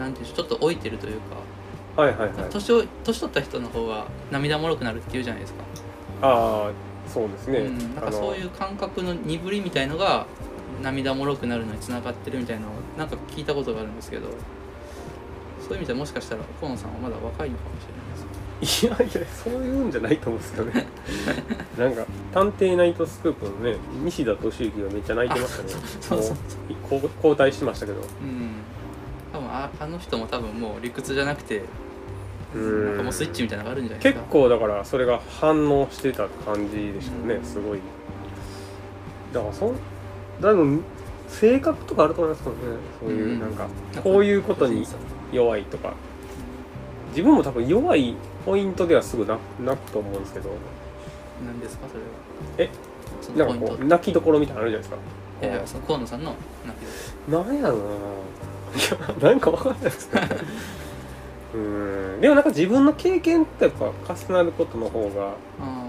[0.00, 0.48] なんて言うんでしょう。
[0.48, 1.20] ちょっと老いてるという
[1.94, 2.02] か。
[2.02, 2.50] はいはいはい。
[2.50, 5.62] 年を年取った人の方が涙もろくなるっていうじゃないですか、
[6.22, 6.70] ああ
[7.12, 10.26] そうですね、うん、なんかそういう感覚の鈍りみたいのが
[10.82, 14.28] 涙もろくなるのにつながってるみたいなのをなんか聞いたことがあるんですけど
[15.60, 20.86] そういう意味ではもしかしたら河野さんはまだ若いのかもしれないですいやいやそういうんじゃないと思うんですけどね。
[21.78, 25.68] なんか「探偵ナイトスクープ」のね西田敏行がめっちゃ泣いてましたね。
[26.00, 26.36] そうそうも
[26.98, 28.00] うこう交代してましたけど。
[28.00, 28.50] うん。
[29.32, 31.62] 多分ああの人も多分もう理屈じゃなくて
[32.54, 37.44] うんなんかもうスイッチみたいなのがあるんじゃないです結か構だからそれが反応してた感じでしたね、うん。
[37.44, 37.80] すごい。
[39.32, 39.76] だからそん
[40.40, 40.82] だいぶ
[41.28, 42.62] 性格とかあると思いますけどね
[43.00, 43.40] そういううん。
[43.40, 43.68] なんか
[44.02, 44.86] こういうことに
[45.32, 45.94] 弱いとか。
[47.10, 48.14] 自分も多分弱い
[48.46, 50.50] ポイントではすぐな泣くと思うんですけど。
[51.44, 52.70] 何ですかそれは？
[52.70, 52.70] え？
[53.20, 55.46] そのポイントなんかこう泣きどころみたいなのあるじゃないいですか。
[55.46, 56.34] やいやその河野さんの
[56.66, 56.82] 泣き
[57.30, 57.88] どこなんやろない
[59.22, 60.20] やなんかわかんないですね
[61.54, 61.56] う
[62.18, 62.20] ん。
[62.20, 65.84] でもなんか自分の経験ってやっぱ重なることの方が、あ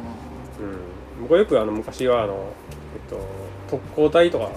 [0.60, 2.54] うん、僕はよくあの昔はあの、
[2.96, 3.20] えっと、
[3.70, 4.50] 特攻隊とか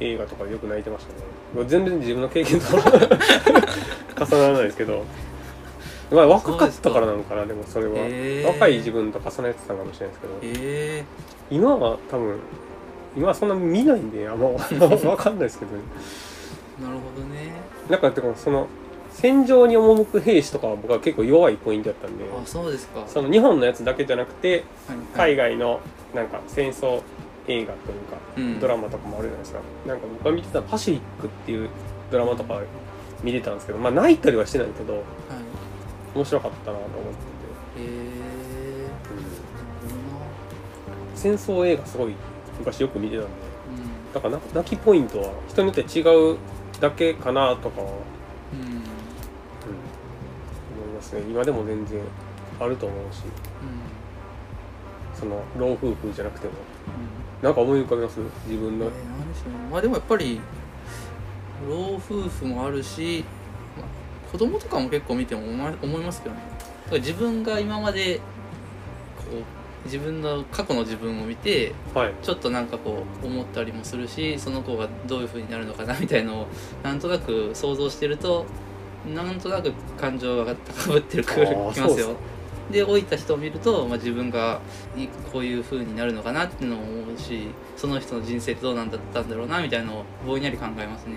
[0.00, 1.12] 映画とかでよく泣いてました
[1.60, 1.66] ね。
[1.66, 2.66] 全然自分の経験と
[4.24, 5.04] 重ならないですけど。
[6.10, 8.46] まあ若かったからなのかなでもそれは、へー。
[8.46, 10.34] 若い自分と重ねてたかもしれないですけど。
[10.42, 12.38] ええ今は多分
[13.16, 15.82] 今はそんな見ないんであんま分かんないですけど、ね、
[16.80, 17.52] なるほどね。
[17.90, 18.68] なんかでもその
[19.12, 23.00] 戦場に赴く兵士とかは僕は結構弱いポイントだったんであそうですか。
[23.00, 24.64] はその日本のやつだけじゃなくて
[25.14, 25.80] 海外の
[26.14, 27.02] なんか戦争
[27.46, 28.60] 映画というかうん。
[28.60, 31.68] ドラマとかもあるじゃないですか、なんか僕が見てた「パシフィック」っていう
[32.10, 32.60] ドラマとか
[33.22, 35.02] 見てたんですけどまあ泣いたりはしてないけどはい。
[36.14, 36.98] 面白かったなと思って
[37.78, 39.26] ええて、なる
[41.12, 41.16] うん。
[41.16, 42.14] 戦争映画すごい
[42.58, 43.30] 昔よく見てたんで。
[44.14, 46.36] ほどなだから泣きポイントは人によって違う
[46.80, 47.88] だけかなとかは、
[51.12, 51.30] ますね。
[51.30, 52.00] 今でも全然
[52.60, 53.22] あると思うし。
[55.14, 56.54] その老夫婦じゃなくても。
[56.54, 57.44] うん。
[57.44, 58.18] なんか思い浮かべます？
[58.48, 58.86] 自分の。
[58.86, 58.94] えー、で
[59.38, 59.42] し。
[59.46, 60.40] ょうねまあでもやっぱり
[61.68, 63.24] 老夫婦もあるし、
[63.76, 63.86] まあ、
[64.32, 65.42] 子供とかも結構見ても
[65.82, 66.40] 思いますけどね。
[66.84, 68.22] だから自分が今までこ
[69.30, 72.14] う自分の過去の自分を見てはい。
[72.22, 76.46] ちょっとなんかこう思ったりもするしその子がどういう風になるのかなみたいのを
[76.82, 78.46] なんとなく想像してると
[79.14, 82.16] なんとなく感情が高ぶってるくるきますよ。
[82.70, 84.60] で老いた人を見ると、まあ、自分が
[84.96, 91.16] いこういう風になるのかなっていうのも思うしその人の人生ってどうなんだったんだろうなみたいなのをぼんやり考えますね。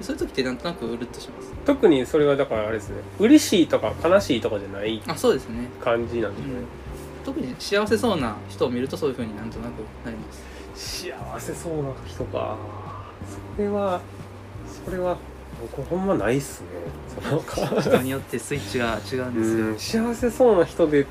[0.00, 1.52] そういう時ってなんとなくうるっとします。
[1.64, 2.96] 特にそれはだからあれですね。
[3.18, 6.64] 嬉しいとか悲しいとかじゃないあそうですね、感じなんですね、うん、
[7.24, 11.06] 特に幸せそうな人を見るとそういう風になんとなくなります。
[11.06, 12.56] 幸せそうな人か。
[13.56, 14.00] それは
[14.84, 15.16] それは
[15.60, 16.66] 僕ほんまないっすね。
[17.28, 20.02] そのか人によってスイッチが違うんですよ。
[20.02, 21.06] うん幸せそうな人で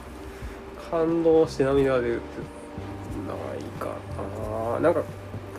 [0.92, 2.24] 感動して涙が出るって
[3.28, 3.96] ないか
[4.74, 4.80] な。
[4.80, 5.02] なんか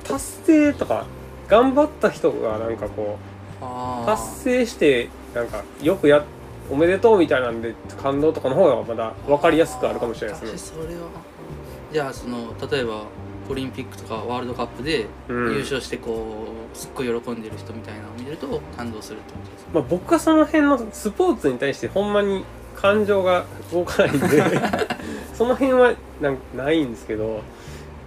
[0.04, 1.06] 達成とか
[1.48, 3.18] 頑張った人がなんかこ
[3.60, 6.24] う達成してなんかよくや
[6.70, 10.80] おめでとうみたいなんで感動とかの方がまだ分かりやすくあるかもしれないですね。
[10.80, 11.08] 私それは
[11.92, 13.04] じゃあその例えば
[13.48, 15.52] オリンピックとかワールドカップでうん。
[15.54, 22.44] 優勝してこうすっごい喜んでる人みたいなのを見ると感動するってことですかまあ、僕はその辺のスポーツに対してほんまに
[22.76, 24.28] 感情が動かないんで
[25.34, 27.42] その辺はなんないんですけど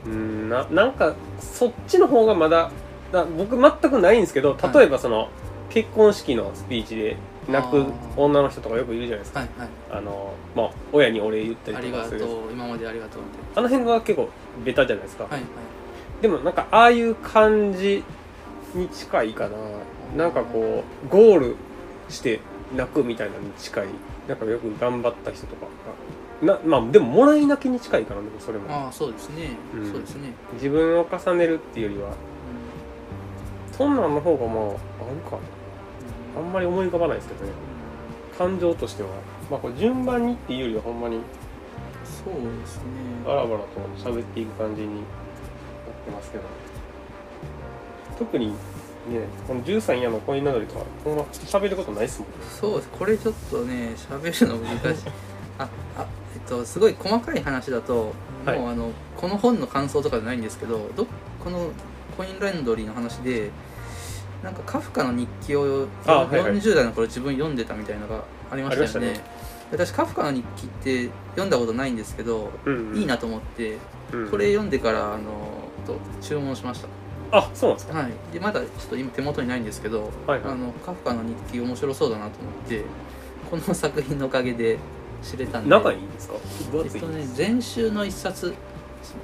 [0.06, 2.72] うんななんかそっちの方がまだ
[3.12, 5.30] だ僕全くないんですけど例えばその、
[5.70, 7.86] 結婚式のスピーチで泣く
[8.18, 9.40] 女の人とかよくいるじゃないですか。
[9.40, 9.70] はいはい。
[9.92, 12.18] あの、まあ、親にお礼言ったありとかする。
[12.20, 12.52] りがとう。
[12.52, 14.30] 今までありがとうみあの辺は結構
[14.64, 16.22] ベタじゃないですか、たいなはい。
[16.22, 18.04] でもなんかああいう感じ
[18.74, 19.58] に近いかな。
[20.18, 21.56] なんかこうゴール
[22.10, 22.40] して
[22.76, 23.88] 泣くみたいなのに近い。
[24.28, 25.66] なんかよく頑張った人とか。
[26.46, 28.72] がなまあでももらい泣きに近いかなでもそれも。
[28.74, 29.92] ああそうですね、うん。
[29.92, 32.12] そうですね、自分を重ねるっていうよりは。
[33.72, 34.76] そんなんの方がまあある
[35.30, 35.59] かな
[36.38, 37.52] あんまり思い浮かばないですけどね。
[38.38, 39.10] 感情としては。
[39.50, 41.20] まあこれ順番にっていうよりはほんまに
[42.04, 42.84] そうですね。
[43.26, 45.04] バラバラと喋っていく感じになっ
[46.06, 46.44] てますけど。
[48.18, 48.54] 特にね
[49.48, 52.30] この13夜の恋などりとかほんま喋ることないっすもん。
[52.60, 52.90] そうです。
[52.90, 55.10] これちょっとね喋るの難しい。
[55.58, 56.06] ああ
[56.36, 58.14] えっとすごい細かい話だと、
[58.46, 58.60] はい。
[58.60, 61.08] もうあのこの本の感想とかじゃないんですけどど
[61.44, 61.72] この
[62.18, 63.52] コインランドリーの話で
[64.44, 66.54] なんかカフカの日記をあはいはい。
[66.54, 69.20] 40代の頃自分読んでたみたいなのがありましたよね。
[69.72, 73.78] 私カフカの日記って読んだことないんですけど、うん、いいなと思って
[74.12, 75.24] うんこれ読んでからあの
[75.86, 76.88] と注文しました。
[77.32, 78.00] あそうなんですか。
[78.00, 80.52] はい、でまだちょっと今手元にないんですけど、はいはい。
[80.54, 82.84] あのカフカの日記面白そうだなと思って
[83.52, 84.80] この作品のおかげで
[85.22, 85.70] 知れたんで。
[85.70, 86.34] 仲いいんですか？
[86.84, 88.56] えっとね前週の一冊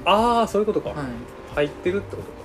[0.04, 0.98] ああそういうことか、はい。
[1.56, 2.45] 入ってるってことか。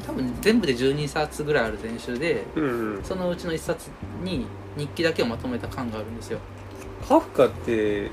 [0.00, 3.04] 多分全部で12冊ぐらいある全集でうんうん。
[3.04, 3.90] そのうちの1冊
[4.22, 4.46] に
[4.76, 6.38] 日記だけをまとめた感があるんですよ。
[7.08, 8.10] カフカって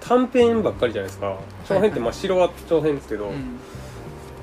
[0.00, 1.38] 短編ばっかりじゃないですか。
[1.68, 3.58] 長編ってまあ白は長編ですけど、うん。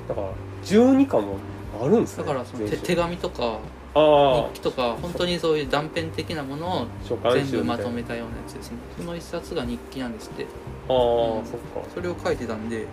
[0.08, 0.28] だから
[0.64, 1.36] 12巻も
[1.80, 3.58] あるんですねだからその手紙とか
[3.94, 6.86] あ日記とか本当にそういう断片的なものを
[7.32, 8.78] 全部まとめたようなやつですね。
[8.96, 10.46] その1冊が日記なんですって。
[10.88, 11.46] ああ、うん。
[11.46, 11.88] そっか。
[11.94, 12.86] それを書いてたんで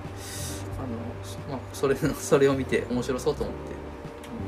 [0.82, 3.72] あの、まあ、それそれを見て面白そうと思って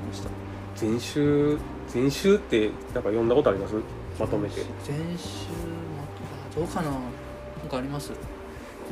[0.10, 0.30] ました。
[0.76, 1.58] 全集
[1.88, 3.76] 全集ってなんか読んだことあります？
[4.20, 4.62] まとめて。
[4.62, 5.48] い全集
[6.56, 6.90] まどうかな？
[6.90, 8.12] なんかあります？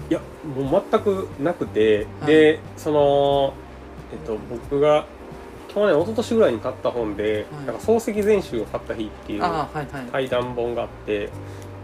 [0.09, 0.19] や
[0.55, 2.31] もう全くなくて、はい。
[2.31, 3.53] でその
[4.11, 5.05] えっと僕が
[5.67, 7.65] 去年一昨年ぐらいに買った本で、はい。
[7.65, 9.41] なんか漱石全集を買った日っていう
[10.11, 11.29] 対談本があって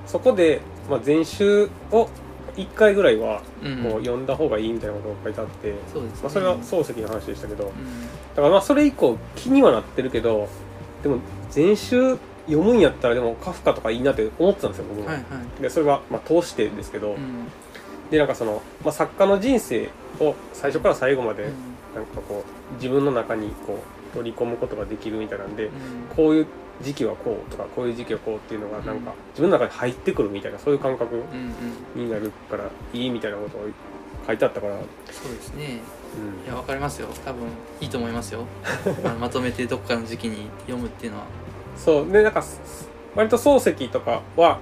[0.06, 2.10] そこで、まあ、全集を
[2.58, 3.84] 1回ぐらいはうん。
[3.84, 5.74] こう読んだ方がいいみたいなことが書いてあって、
[6.22, 7.72] まあ、それは漱石の話でしたけどうん。
[7.72, 7.78] だ
[8.36, 10.50] からまあそれ以降気にはなってるけど
[11.04, 11.20] でも
[11.52, 15.62] 全集読むんやったらでもカフカとかいいなって思ってたんですよ僕も、はいはい。
[15.62, 17.48] でそれはまあ通してですけど、うん。
[18.10, 19.90] でなんかその、まあ、作家の人生
[20.20, 21.78] を最初から最後までうん。
[21.96, 25.72] なんかこう自分の中にこう取り込むことができるみたいなんでうん。
[26.16, 26.48] こういう
[26.82, 31.22] 時期はこうとかこういう時期はこうっていうのがなんか自分の中に入ってくるみたいなそういう感覚うん
[31.96, 32.06] うん。
[32.06, 33.62] になるからいいみたいなことを
[34.26, 34.80] 書いてあったから、うん、
[35.12, 35.80] そうですね。
[36.46, 37.08] いやわかりますよ。
[37.24, 37.44] 多分
[37.80, 38.46] いいと思いますよ。
[39.20, 41.26] まとめてどっかの時期に読むっていうのは。
[41.78, 42.12] そう。
[42.12, 44.60] でなんかす割と漱石とかは、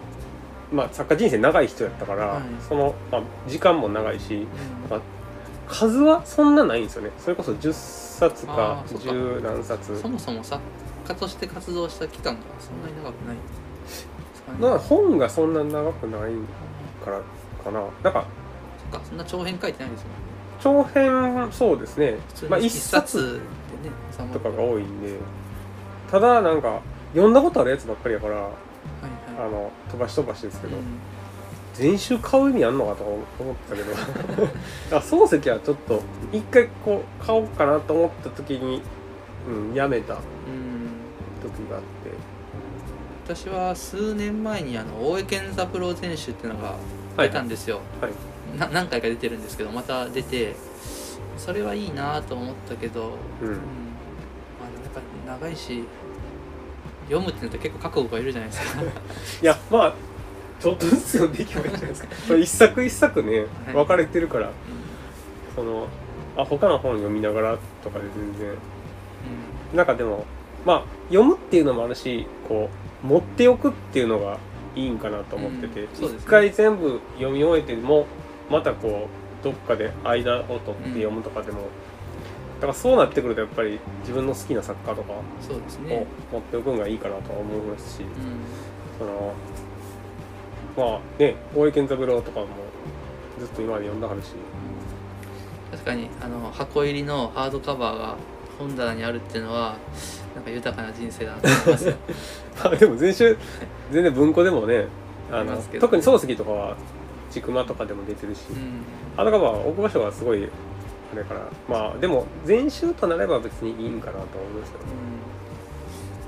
[0.72, 2.42] まあ、作家人生長い人やったから、はい。
[2.68, 4.46] その、まあ、時間も長いしうん。
[4.90, 5.02] まあ
[5.68, 7.12] 数はそんなないんですよね。
[7.18, 7.74] それこそ10
[8.16, 9.10] 冊かあーそっか。
[9.10, 10.62] 10何冊そもそも作
[11.08, 13.36] 家として活動した期間がそんなに長くない。
[13.36, 13.42] で
[14.36, 16.32] すかねだから本がそんな長くない
[17.04, 17.22] から
[17.64, 17.82] かな。
[18.04, 18.26] なんか
[18.92, 20.86] そっかそんな長編書いてないですもんね。
[20.94, 22.18] 長編そうですね。
[22.50, 23.42] まあ1普通に一冊
[24.34, 25.18] とかが多いんで。
[26.10, 26.82] ただなんか
[27.14, 29.48] 読んだことあるやつばっかりやからはいはい。
[29.48, 30.84] あの飛ばし飛ばしですけど、うん
[31.76, 33.10] 全集買う意味あんのかとか
[33.40, 33.92] 思ってたけど。
[34.98, 36.02] あ漱石はちょっと
[36.32, 38.82] 一回こう買おうかなと思った時に、
[39.48, 40.20] うん、やめたうん。
[41.42, 43.36] 時があって。
[43.36, 46.76] 私は数年前にあの大江健三郎全集っていうのが
[47.18, 48.12] 出たんですよ、はい。
[48.58, 50.56] な何回か出てるんですけどまた出て
[51.38, 53.48] それはいいなと思ったけど、うん。
[53.48, 53.54] うん。
[53.56, 53.60] ま
[54.68, 55.84] あ、でもやっぱ長いし
[57.10, 58.82] 読むってなったら結構覚悟がいるじゃないですか。
[59.42, 59.94] いやまあ
[60.60, 62.36] ちょっとずつ読んでいけばいいんじゃないですか。
[62.36, 63.48] 一作一作ねはい。
[63.74, 64.52] 分かれてるから。
[65.56, 65.88] その
[66.38, 68.58] あ他の本読みながらとかで全然。
[69.74, 70.26] なんかでも
[70.66, 72.70] まあ読むっていうのもあるしこ
[73.04, 74.38] う持っておくっていうのが
[74.76, 75.82] いいんかなと思ってて。
[75.82, 75.88] うん。
[75.96, 76.18] そうですね。
[76.20, 78.06] 一、回全部読み終えても
[78.50, 79.08] またこ
[79.42, 81.62] うどっかで間を取って読むとかでも、
[82.60, 88.10] だからそうなってくるとやっぱり自分の好きな作家とかを持ね、っておくのがいいかなとは思いますし、うん。
[88.98, 89.34] その
[90.78, 92.48] まあね大江健三郎とかも
[93.40, 94.32] ずっと今まで読んだはるし
[95.72, 98.16] 確かにあの箱入りのハードカバーが
[98.58, 99.78] 本棚にあるっていうのは
[100.34, 101.88] なんか豊かな人生だなと思います。
[101.88, 101.96] よ
[102.64, 103.38] あでも全集
[103.92, 104.88] 全然文庫でもね
[105.32, 106.76] あの特に漱石とかは
[107.30, 108.84] ちくまとかでも出てるし、うん。
[109.18, 110.48] あだからまあ大久保賞はすごい
[111.14, 114.90] あれからまあでも全集となれば別にいいんかなと思いますけど、うん。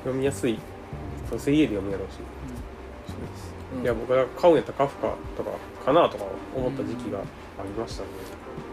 [0.03, 0.59] 読みやすい。
[1.29, 2.19] どうせ家で読むやろうし、
[3.75, 3.83] うん。
[3.83, 5.51] いや僕が買うんやったらカフカとか
[5.85, 7.21] かなとか思った時期があ
[7.63, 8.09] りましたね、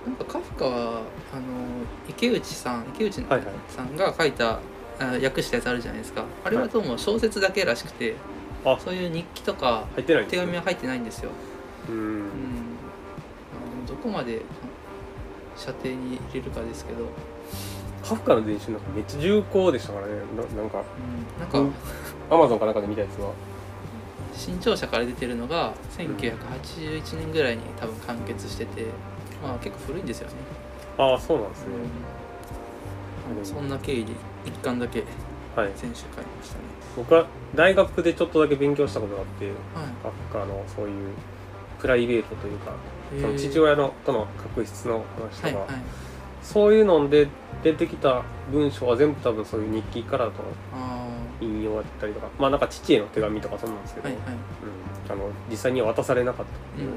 [0.06, 1.42] なんかカフカはあの
[2.08, 3.54] 池内さん池内はいはい。
[3.68, 4.60] さんが書いた、
[5.00, 6.24] あ訳したやつあるじゃないですか。
[6.44, 8.14] あれはどうも小説だけらしくて、
[8.64, 8.78] あ。
[8.78, 10.40] そういう日記とか入ってないんですね。
[10.40, 11.30] 手紙は入ってないんですよ、
[11.88, 11.94] うん。
[11.94, 14.42] うん、あのどこまで
[15.56, 17.08] 射程に入れるかですけど、
[18.06, 20.12] カフカの全集なんかめっちゃ重厚でしたからね。
[20.36, 20.78] ななんか。
[20.78, 21.72] うん、なんか、うん。
[22.30, 23.32] アマゾンかなんかで見たやつは
[24.36, 28.86] 新潮社から出てるのが1981年ぐらいに多分完結してて
[29.42, 30.34] まあ結構古いんですよね、
[30.98, 31.66] ああそうなんですね、
[33.38, 34.12] うん、そんな経緯で
[34.46, 35.04] 一巻だけ
[35.56, 35.72] はい。
[35.76, 36.60] 選手買いましたね。
[36.96, 39.54] 僕は大学でちょっとだけ勉強したことがあってはい。
[40.02, 41.14] カフカのそういう
[41.80, 42.72] プライベートというか
[43.20, 45.82] その父親のとの確執の話とか、はいはい。
[46.42, 47.28] そういうので
[47.62, 48.22] 出てきた
[48.52, 50.32] 文章は全部多分そういう日記からと
[51.44, 54.34] あ引用だったりとかまあなんか父への手紙とかそうなんですけど、あはいはい。
[54.34, 54.36] う
[55.08, 56.86] ん、あの実際には渡されなかったってう。
[56.86, 56.94] んいう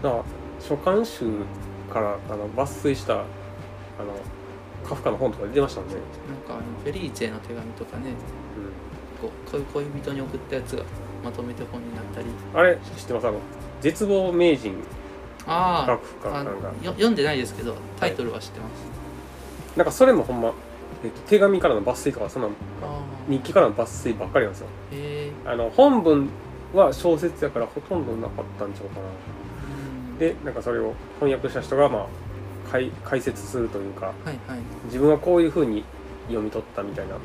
[0.00, 0.24] う、だから
[0.60, 1.24] 書簡集
[1.92, 3.26] からあの抜粋したあの
[4.88, 8.10] カフカの本とか出てましたもんね、んなんかあのフェリーチェの手紙とかね
[9.20, 10.82] こうこういう恋人に送ったやつが
[11.24, 12.26] まとめて本になったり。
[12.26, 13.26] うん、あれ知ってます？
[13.26, 13.38] あの
[13.80, 14.74] 絶望名人。
[15.44, 16.44] あカフカあ
[16.84, 20.52] 読んでないですけどタイトルは知ってます、なんかそれもほんま、
[21.04, 24.66] えっと、手紙からの抜粋とかそんなあ日記からの抜粋ばっかりなんですよ。
[25.46, 26.28] あの本文
[26.74, 29.06] は小説やからほとんどなかったんちゃうかな。
[30.10, 30.18] うん。
[30.18, 32.06] でなんかそれを翻訳した人がまあ
[32.70, 34.58] 解解説するというかはいはい。
[34.86, 35.84] 自分はこういうふうに
[36.28, 37.16] 読み取ったみたいな。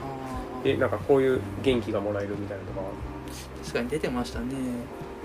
[0.63, 2.87] でなんかこういう元気がもらえるみたいなのが。
[3.61, 4.45] 確かに出てましたね。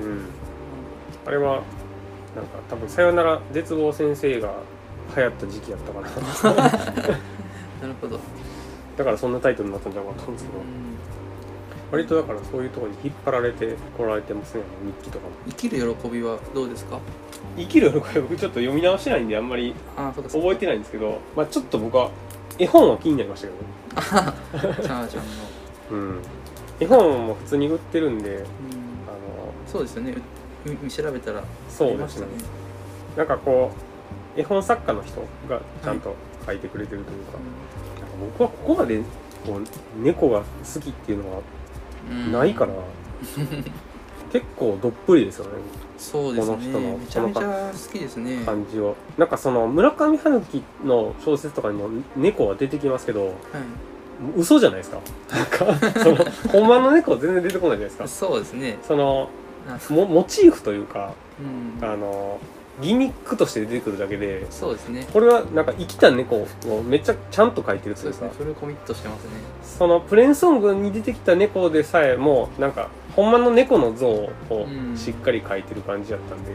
[0.00, 0.24] うん。
[1.26, 1.62] あれは
[2.34, 4.54] なんか多分「さよなら絶望先生」が
[5.16, 7.18] 流行った時期やったかな
[7.82, 8.18] なるほど、
[8.96, 10.58] だからそんなタイトルになったんじゃなかったんですけど。
[10.58, 10.64] うん。
[11.90, 15.32] 割とだからそういうところに引っ張られてこられてますね日記とかも。
[15.46, 16.98] 生きる喜びはどうですか？
[17.58, 22.10] 生きる喜び僕ちょっと読み直してないんであんまり覚えてないんですけど、まあ、ちょっと僕は
[22.58, 24.24] 絵本は気になりましたけどね。
[24.24, 24.32] か
[24.80, 25.30] チャーちゃんの、
[25.92, 26.18] うん。
[26.80, 28.46] 絵本も普通に売ってるんでうん、あの
[29.66, 30.14] そうですよね。
[30.88, 32.26] 調べたらそうですね。
[33.18, 33.70] なんかこ
[34.36, 36.14] う絵本作家の人がちゃんと
[36.46, 37.42] 書いてくれてるというか,、なん。
[37.42, 37.48] か
[38.38, 38.98] 僕はここまで
[39.46, 41.40] こう猫が好きっていうのは
[42.10, 42.32] うん。
[42.32, 42.72] ないから、
[44.32, 45.50] 結構どっぷりですよね。
[45.98, 46.56] そうですね。
[46.56, 48.42] この人のめちゃめちゃ好きですね。
[48.44, 53.34] 感じをなんかその村上春樹の小説とかにも猫は出てきますけどはい。
[54.36, 54.98] 嘘じゃないですか。
[55.30, 55.46] なん
[55.80, 56.16] かその
[56.52, 58.08] ほんまの猫全然出てこないじゃないですか。
[58.08, 58.78] そうですね。
[58.82, 59.30] その
[59.88, 61.12] モチーフというか
[61.80, 61.84] うん。
[61.84, 62.40] あの
[62.82, 65.06] ギミックとして出てくるだけでそうですね。
[65.12, 69.30] これはなんか生きた猫をめっちゃちゃんと描いてるとそうですいうかねフルコミットしてますね。
[69.62, 74.96] そのプレーンソングに出てきた猫でさえもなんかほんまの猫の像をうん。
[74.96, 76.54] しっかり描いてる感じだったんで、う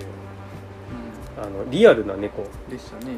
[1.42, 3.14] あのリアルな猫、んでしたね。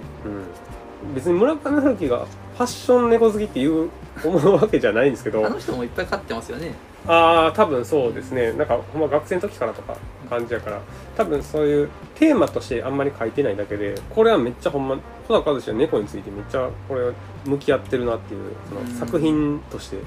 [1.04, 3.90] うん、別に村上春樹がファッション猫好きっていう
[4.24, 5.46] 思うわけじゃないんですけど。
[5.46, 6.74] あの人もいっぱい飼ってますよね。
[7.08, 8.52] ああ多分そうですね。
[8.54, 9.96] なんかほんま学生の時からとか
[10.30, 10.82] 感じやから
[11.18, 17.12] 多分そういうテーマとしてあんまり書いてないだけでこれはめっちゃほんま小高和志は猫についてめっちゃこれ
[17.46, 18.88] 向き合ってるなっていうそのうん。
[18.88, 19.98] 作品として、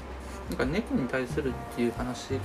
[0.49, 2.39] なんか猫に対するっていう話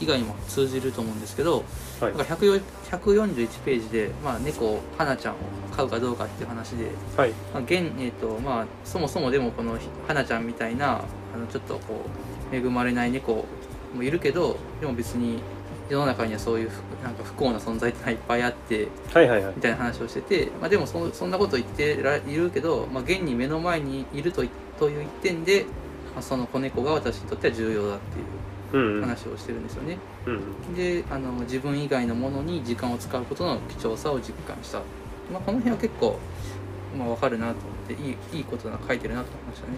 [0.00, 1.64] 以外にも通じると思うんですけど、
[2.00, 2.16] はい。
[2.16, 5.36] なんか104 141ページで、まあ、猫花ちゃんを
[5.76, 7.30] 飼うかどうかっていう話で、はい。
[7.52, 9.78] まあ現えーとまあ、そもそもでもこの
[10.08, 11.02] 花ちゃんみたいな
[11.34, 12.00] あのちょっとこ
[12.50, 13.44] う恵まれない猫
[13.94, 15.42] もいるけどでも別に
[15.88, 25.64] 世の中にはそういうふなんか不幸な存在ってのはいっぱいあってはいはいはいみたいな話をしてて、まあ、でもそそんなこと言ってらいるけど、まあ、現に目の前にいるといという一点で、
[26.14, 28.26] まあ、その子猫が私にとっては重要だっていう
[28.72, 29.98] うんうん話をしてるんですよね。
[30.26, 34.78] うんであの自分以外のものに時間を使うことの貴重さを実感した、
[35.30, 36.18] まあ、この辺は結構、
[36.98, 37.58] まあ、分かるなと思
[37.96, 39.74] っていいいいことな書いてるなと思いましたね。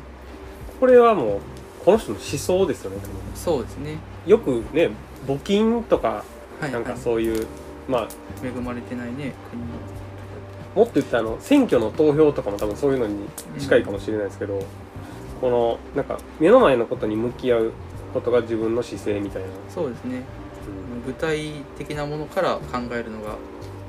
[0.78, 1.40] これはもう
[1.84, 2.96] この人の思想ですよね
[3.34, 3.98] そうですね。
[4.26, 4.90] よくね
[5.26, 6.24] 募金とか
[6.64, 7.46] はい、なんかはいそういう、
[7.88, 8.08] まあ。
[8.44, 9.68] 恵まれてないね国の。
[10.74, 14.60] もっと言ったらあの選挙の投票とかも多分そういうのに近いかもしれないですけど、
[15.40, 17.72] このなんか目の前のことに向き合う
[18.12, 20.22] ことが自分の姿勢みたいな、そうですね。
[21.06, 23.36] 具体的なものから考えるのが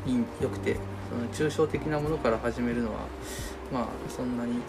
[0.05, 0.77] いいよくて
[1.09, 2.99] その抽象的なものから始めるのは
[3.73, 4.67] まあそんなに何て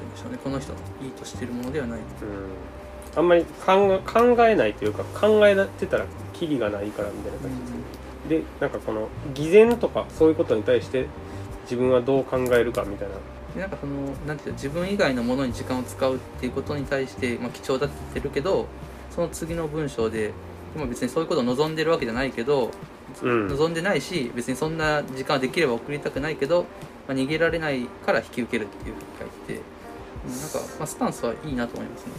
[0.00, 0.38] 言うんでしょうね。
[0.42, 1.98] この人のいいとしてるものではない。
[2.00, 2.04] うん。
[3.14, 4.00] あんまり考
[4.48, 6.06] えないというか考えてたら
[6.42, 7.50] キリがないからみたいな感
[8.26, 11.06] じでなんかこの偽善とかそういうことに対して
[11.62, 13.14] 自分はどう考えるかみたいな。
[13.54, 13.92] でなんかその
[14.26, 18.66] なんていうの自分以外のものに時間を使うっていうことに対して、まあ、貴重だって言ってるけど
[19.10, 20.32] その次の文章で
[20.74, 22.70] 今別にそういうことを望んでるわけじゃないけど、
[23.22, 23.48] うん。
[23.48, 26.62] 望んでないし別にそんな時間はできれば送りたくないけど、
[27.06, 29.62] まあ、逃げられないから引き受けるっていうふうに書いて
[30.26, 32.12] なんか、まあ、スタンスはいいなと思いますね。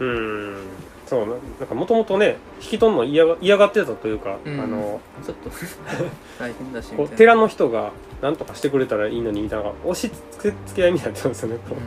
[0.00, 0.64] うん
[1.12, 4.58] そうななんかもともとね引き取るの嫌が嫌がってたというか、うん。
[4.58, 5.50] あのちょっと。
[6.40, 7.08] 大変だしみたいな。
[7.08, 7.92] こう寺の人が
[8.22, 11.82] 何とかしてくれたらいいのにみたいな押し付け合いみたいになってますよね、こううん。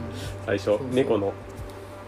[0.45, 1.33] 最初猫の。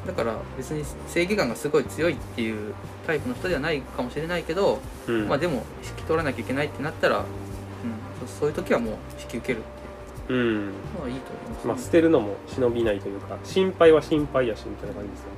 [0.06, 2.76] だから別に正義感がすごい強いっていう
[3.08, 5.28] タイプの人ではないかもしれないけど、うん。
[5.28, 9.62] まあでも引き取らなきゃいけないってなったら、うん、そそういう時はもう引き受けるっ
[10.28, 11.68] てうんいうのはいいと思います、ね。
[11.70, 15.37] まあ捨てるのも忍びないというか心配は心配やしみたいな感じですよね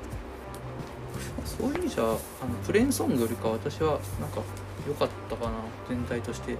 [1.46, 2.18] そういう意味じゃあの
[2.66, 4.42] プレーンソングよりか私はなんか
[4.88, 5.52] 良かったかな
[5.88, 6.56] 全体として。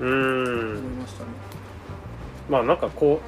[0.00, 1.30] う思いんましたね、
[2.50, 3.20] まあなんかこ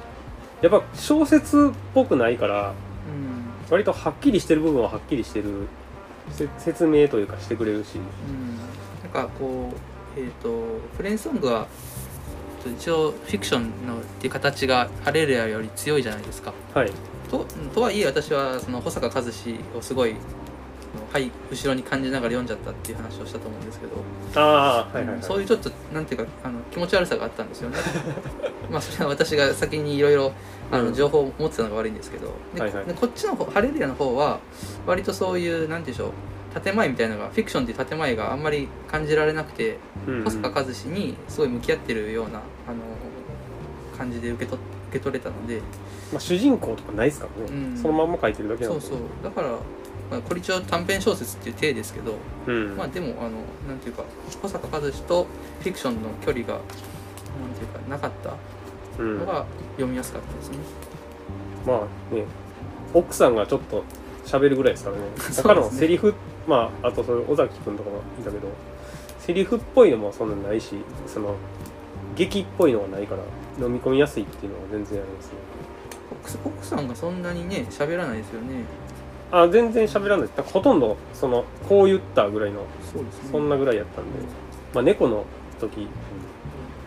[0.61, 3.71] うやっぱ小説っぽくないからうん。
[3.71, 5.67] 割とはっきりしてる部分ははっきりしてる
[6.31, 7.97] せ説明というかしてくれるし。
[7.97, 9.71] うん、なんかこ
[10.17, 10.49] うえっ、と
[10.97, 11.67] プレーンソングは
[12.57, 16.53] えっと一応フィクションのっていう形がハレルヤより強いじゃないですか。
[16.73, 16.91] はい。
[17.29, 20.15] ととはいえ私はその保坂和志をすごい
[21.11, 23.95] はい後ろに感じながら読んじゃったっていう話をしたと思うんですけど、
[24.35, 27.77] ああはいそういうちょっとなんていうかあの気持ち悪さがあったんですよね。
[28.69, 30.33] まあそれは私が先にいろいろ
[30.93, 32.33] 情報を持ってたのが悪いんですけど。
[32.53, 32.85] で,、はいはい。
[32.85, 34.39] でこっちの方ハレルヤの方は
[34.85, 39.77] 割とそういうなんていうんでしょう建前みたいなのがフィクションっていう建前があんまり感じられなくて
[40.07, 40.23] うん。
[40.23, 42.77] 保坂和志にすごい向き合ってるようなあの
[43.97, 45.61] 感じで受け取受け取れたので。
[46.11, 47.77] まあ、主人公とかないですからね、うん。
[47.77, 48.81] そのまんま書いてるだけなんで。
[48.81, 48.99] そうそう。
[49.23, 49.49] だから、
[50.09, 52.15] まあ、これ一応短編小説っていう体ですけど、
[52.47, 52.77] うん。
[52.77, 53.31] まあでもあの
[53.67, 54.03] なんていうか
[54.41, 55.27] 保坂和志と
[55.59, 58.33] フィクションの距離がなんていうかなかった
[59.01, 59.19] うん。
[59.19, 59.45] のが
[59.75, 60.57] 読みやすかったですね。
[61.65, 61.73] ま
[62.11, 62.23] あね
[62.93, 63.83] 奥さんがちょっと
[64.25, 65.01] 喋るぐらいですからね。
[65.11, 65.11] ね。
[65.43, 66.13] 他のセリフ
[66.47, 68.47] まああとそういう尾崎君とかもいたけど
[69.19, 71.35] セリフっぽいのもそんなないしその
[72.15, 75.31] 劇っぽいのがないから飲み込みやすいっていうのは全然ありますね。
[76.43, 78.63] 奥奥さんがそんなにね喋らないですよね。
[79.31, 83.29] あ全然喋らないですほとんどそのこう言ったぐらいのそうですね。
[83.31, 84.11] そんなぐらいやったんで、
[84.73, 85.25] まあ猫の
[85.59, 85.87] 時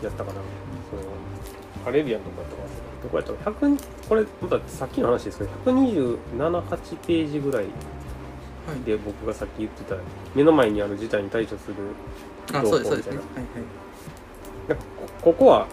[0.02, 0.40] やったかな、
[0.90, 1.02] その
[1.86, 2.68] アレビアンとかやったかな
[3.02, 3.32] どこやった？
[3.32, 7.68] か100これまたさっきの話ですけど1278ページぐらいは
[8.74, 8.80] い。
[8.86, 9.96] で僕がさっき言ってた
[10.34, 11.74] 目の前にある事態に対処する
[12.54, 13.16] あ、そうですそうですね。
[13.16, 13.44] みはい
[14.70, 14.78] はい。
[14.78, 15.66] こここは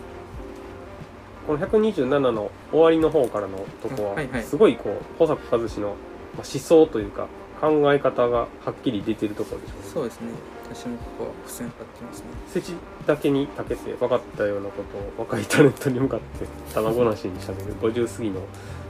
[1.46, 5.96] この127の終わりの方からのとこは、すごいこう保坂和志の
[6.38, 7.28] まあ思想というか
[7.60, 10.28] 考え方がはっきり出てるところでしょうねそうですね。
[10.70, 12.26] 私もここは付箋貼ってますね。
[12.54, 12.74] 世知
[13.06, 18.42] だけにたけて分かったようなことを若いタレントに向かって卵なしにしゃべる50過ぎの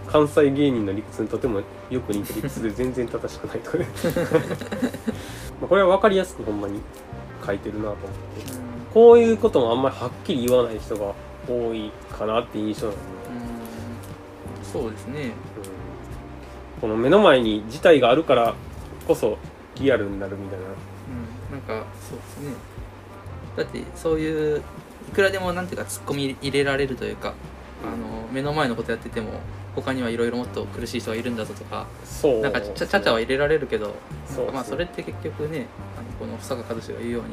[0.08, 3.88] 関西芸人の理屈にとてもよく似て理屈で全然正しくないとかね
[5.62, 6.82] まあこれは分かりやすくほんまに
[7.46, 8.08] 書いてるなと思って
[8.94, 11.14] こういうこともあんまりはっきり言わない人が
[11.48, 13.02] 多いかなって印象なんで、
[14.60, 14.66] うん。
[14.66, 15.32] そうですね。
[16.78, 18.54] うんこの目の前に事態があるから
[19.08, 19.38] こそ
[19.80, 21.52] リアルになるみたいなうん。
[21.52, 22.54] なんかそうですね。
[23.56, 24.62] だってそういう
[25.10, 27.34] いくらでもなんていうか突っ込み入れられるというか、
[27.84, 29.40] あの目の前のことやってても
[29.76, 33.96] 他にはいろいろもっと苦しい人がいるんだぞとか、そうなんかちゃちゃちゃは入れられるけど、
[34.28, 35.66] そうまあそれって結局ね、
[35.98, 37.30] あのこの保坂和志が言うように。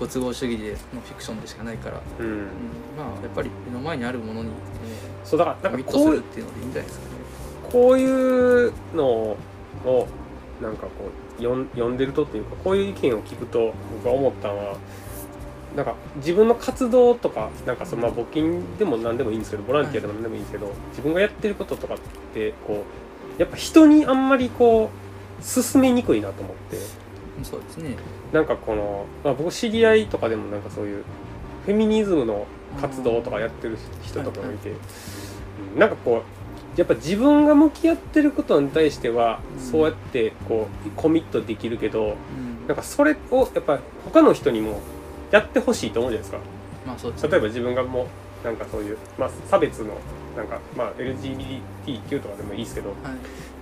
[0.00, 2.38] ご都合主義でのフィクションでしかないから、うんうん、
[2.96, 4.54] まあやっぱり目の前にあるものに、ね、
[5.22, 7.11] そうだからなんかこうするっていうのでいいんじゃないですかね。
[7.72, 9.36] こういうのを
[10.60, 14.76] なんかこう読んでるとっていうかこういう意見を聞くと僕が思ったのは
[15.74, 21.98] なんか自分の活動とかなんかそのまあ募金でも何でもいいんですけどボランティアでも何でもいいんですけど、自分がやってることとかっ
[22.34, 22.84] てこ
[23.38, 24.90] うやっぱ人にあんまりこ
[25.40, 26.76] う進めにくいなと思って。
[26.76, 27.02] うん
[27.44, 27.96] そうですね。
[28.30, 31.04] なんかこの、まあ、僕知り合いとかでもなんかそういう
[31.64, 32.46] フェミニズムの
[32.78, 34.76] 活動とかやってる人とかもいて、うん
[35.78, 36.41] なんかこう
[36.76, 39.62] やっぱ自分が向き合ってることに対してはうん。
[39.62, 42.66] そうやってこうコミットできるけどうん。
[42.66, 44.80] なんかそれをやっぱ他の人にも
[45.30, 46.38] やってほしいと思うじゃないですか。
[46.86, 47.30] まあそうですね。
[47.30, 48.06] 例えば自分がも
[48.42, 49.94] うなんかそういう、まあ、差別の
[50.36, 52.98] なんか、まあ、LGBTQ とかでもいいですけどはい。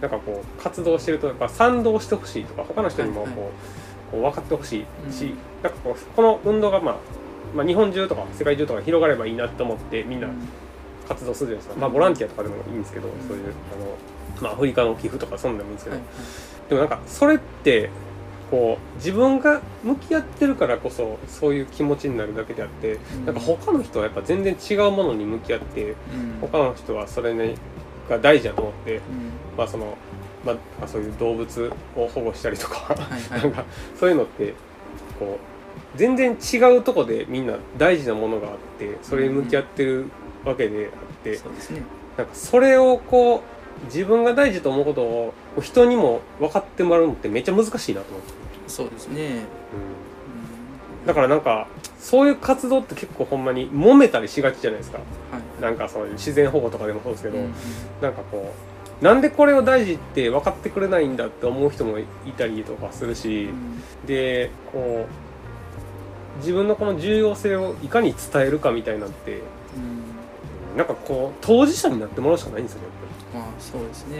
[0.00, 3.50] なんかこう活動してるとやっぱ賛同してほしいとか他の人にもこう,、はいはい。
[4.12, 5.38] こう分かってほしいし、うん。
[5.62, 6.96] なんかこうこの運動が、まあ、
[7.54, 10.48] まあ日本中とか世界中とか広がればいいなと思ってみんなうん
[11.10, 13.10] 活動するじゃないですか、うんまあボランティアとかでもいいんですけど、ん。
[13.26, 16.04] そういうあの、まあ、アフリカの寄付とかそんでもいいんですけど、はい
[16.68, 17.90] でもなんかそれって
[18.48, 23.26] こう自分が向き合ってるからこそそういう気持ちになるだけであって、うん。
[23.26, 26.38] なんか他の人はやっぱ全然違うものに向き合ってうん。
[26.40, 27.56] 他の人はそれ、ね、
[28.08, 29.02] が大事だと思って、うん。
[29.58, 29.96] まあその
[30.44, 32.94] まあ、そういう動物を保護したりとか、
[33.30, 33.64] なんか
[33.98, 34.54] そういうのって
[35.18, 40.06] こう全然違うとこでみんな大事なものがあってそれに向き合ってる
[40.44, 41.82] わけであって、そうですね。
[42.16, 43.42] なんかそれをこ
[43.82, 48.32] う自分が大事と思うことを人にも分かってもらうのってめっちゃ難しいなと思って、
[48.68, 49.44] そうですね。
[51.02, 51.66] うん、だからなんか
[51.98, 55.04] そういう活動って結構ほんまに揉めたりしがちじゃないですかは
[55.38, 55.62] い。
[55.62, 57.52] なんかそういう自然保護とかでもそうですけど、うん
[58.00, 58.52] なんかこ
[59.00, 62.04] うなんでこれを大事って分かってくれないんだって思う人もい
[62.36, 63.48] たりとかするし、
[64.06, 65.06] でこ
[66.36, 69.40] う自分のこの重要性をいかに伝えるかみたいなって
[70.70, 73.44] うんなんかこう当事者になってもらうしかないんですよねやっぱり。
[73.44, 74.18] まあそうですね。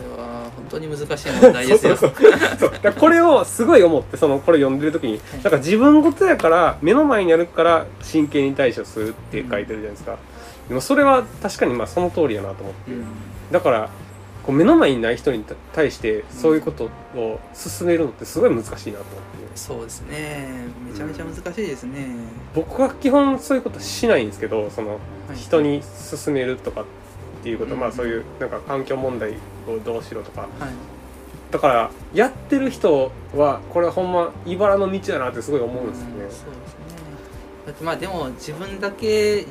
[0.00, 1.96] これは本当に難しい問題ですよ。
[2.98, 10.16] これをすごい思ってそのこれ読んでる時になんか自分事やから目の前にあるから真剣に対処するって書いてるじゃないですか、
[10.68, 13.04] でもそれは確かにまあその通りやなと思って、うん
[13.50, 13.90] だから
[14.44, 20.46] こう目の前にない人に対してそういうことを進めるのってすごい難しいなと思ってそうですね。
[20.86, 22.06] めちゃめちゃ難しいですね。
[22.54, 24.96] 僕は基本そういうことしないんですけどそのは
[25.34, 26.84] い人に進めるとかっ
[27.42, 29.32] ていうこと、うんまあそういうなんか環境問題
[29.66, 30.50] をどうしろとかはい。
[31.50, 37.86] だからやってる人はこれほんま茨の道だなってすごい思うんですよねうんそうですね。
[37.86, 39.46] まあでも自分だけ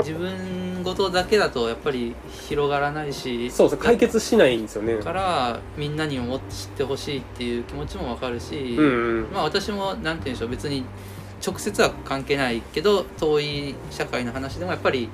[0.00, 2.14] 自分事だけだとやっぱり
[2.48, 4.96] 広がらないしそうそう解決しないんですよね。
[4.96, 9.32] からみんなにも知ってほしいっていう気持ちもわかるし、うんうん。
[9.32, 10.84] まあ私もなんて言うんでしょう別に
[11.44, 15.08] 直接は関係ないけど遠い社会の話でもやっぱり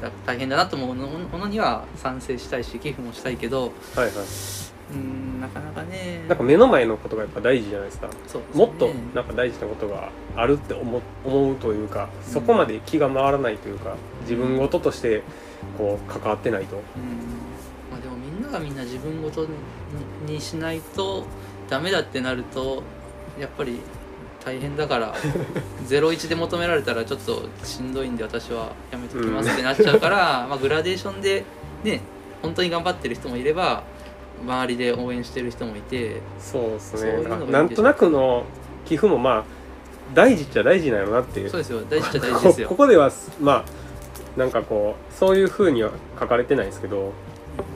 [0.00, 4.63] だ大変だなと思うものには賛成したいし寄付もしたいけどはいはい
[4.94, 6.24] うんなかなかね。
[6.28, 8.08] なんか目の前のことがやっぱ大事じゃないですか。
[8.26, 8.66] そうですね。
[8.66, 15.22] もっとなんか大事なことがあるって思思うというかそこまで気が回らないというか自分事として
[15.76, 16.76] こう関わってないと。
[16.76, 16.82] うん。
[17.90, 19.46] まあ、でもみんながみんな自分ごと
[20.26, 21.24] ににしないと
[21.68, 22.82] ダメだってなると
[23.38, 23.80] やっぱり
[24.44, 25.14] 大変だから
[25.88, 31.44] 01で求められたらちょっとしんどいんで私はやめときますってなっちゃうから、 まあグラデーションで
[31.82, 32.00] ね
[32.42, 33.82] 本当に頑張ってる人もいれば
[34.44, 38.44] 周りで応援してる人もいてそうですそうなんとなくの
[38.84, 39.44] 寄付もまあ
[40.12, 41.50] 大事っちゃ大事なんやろなっていう。
[41.50, 41.80] そうですよ。
[41.88, 42.68] 大事っちゃ大事ですよ。
[42.68, 43.64] こ ここではま
[44.36, 47.12] あなんかこうそういうふうには書かれてないですけど。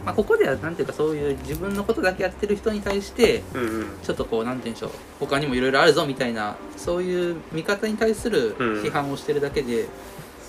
[0.04, 3.86] まあ、ここではなんていうかそういう自分のことだけやってる人に対してうんうん。
[4.02, 4.90] ちょっとこうなんて言うんでしょう。
[5.20, 8.82] 他にもいろいろあるぞみたいなそういう見方に対するうん。
[8.82, 9.86] 批判をしてるだけで、う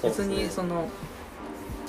[0.03, 0.43] ですね。
[0.43, 0.89] にその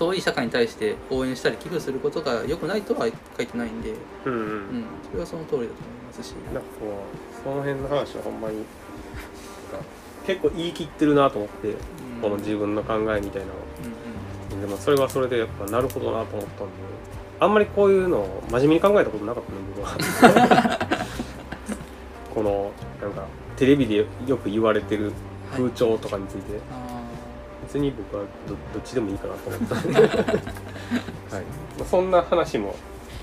[0.00, 3.92] 遠い社会に対して応援したり寄付することが良くないとは書いてないんで、
[4.24, 4.40] うんうん。
[4.40, 5.68] うん、それはその通りだと思い
[6.08, 6.32] ますし。
[6.32, 8.64] なんかこうその辺の話はほんまに
[10.26, 11.76] 結構言い切ってるなと思って、うん。
[12.22, 13.54] この自分の考えみたいなの。
[13.84, 16.72] うんでもそれはそれでやっぱなるほどなと思ったんで
[17.38, 20.78] あんまりこういうのを真面目に考えたことなかったね僕は。
[22.34, 23.24] このなんか
[23.56, 25.12] テレビでよく言われてる
[25.52, 26.99] 風潮とかについて、あ
[27.70, 30.10] 別に僕はどどっちでもいいかなと思ったんで、 はい。
[30.10, 30.18] ま
[31.82, 32.74] あ、そんな話も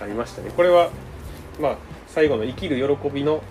[0.02, 0.52] ありましたね。
[0.56, 0.90] これは
[1.60, 1.76] まあ
[2.08, 3.44] 最後の「生きる喜び」の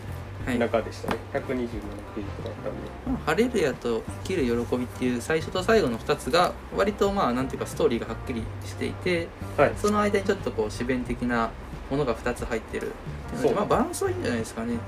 [0.58, 2.80] 中でしたね、127ページだったんで。
[3.06, 9.28] まあハレルヤと生きる喜びっていう最初と最後の2つが割とまあなんていうかストーリーがはっきりしていて
[9.58, 9.72] はい。
[9.76, 11.50] その間にちょっとこう自弁的な
[11.90, 12.92] ものが2つ入ってる
[13.38, 13.54] そう。
[13.54, 14.78] まあバランスはいいんじゃないですかね。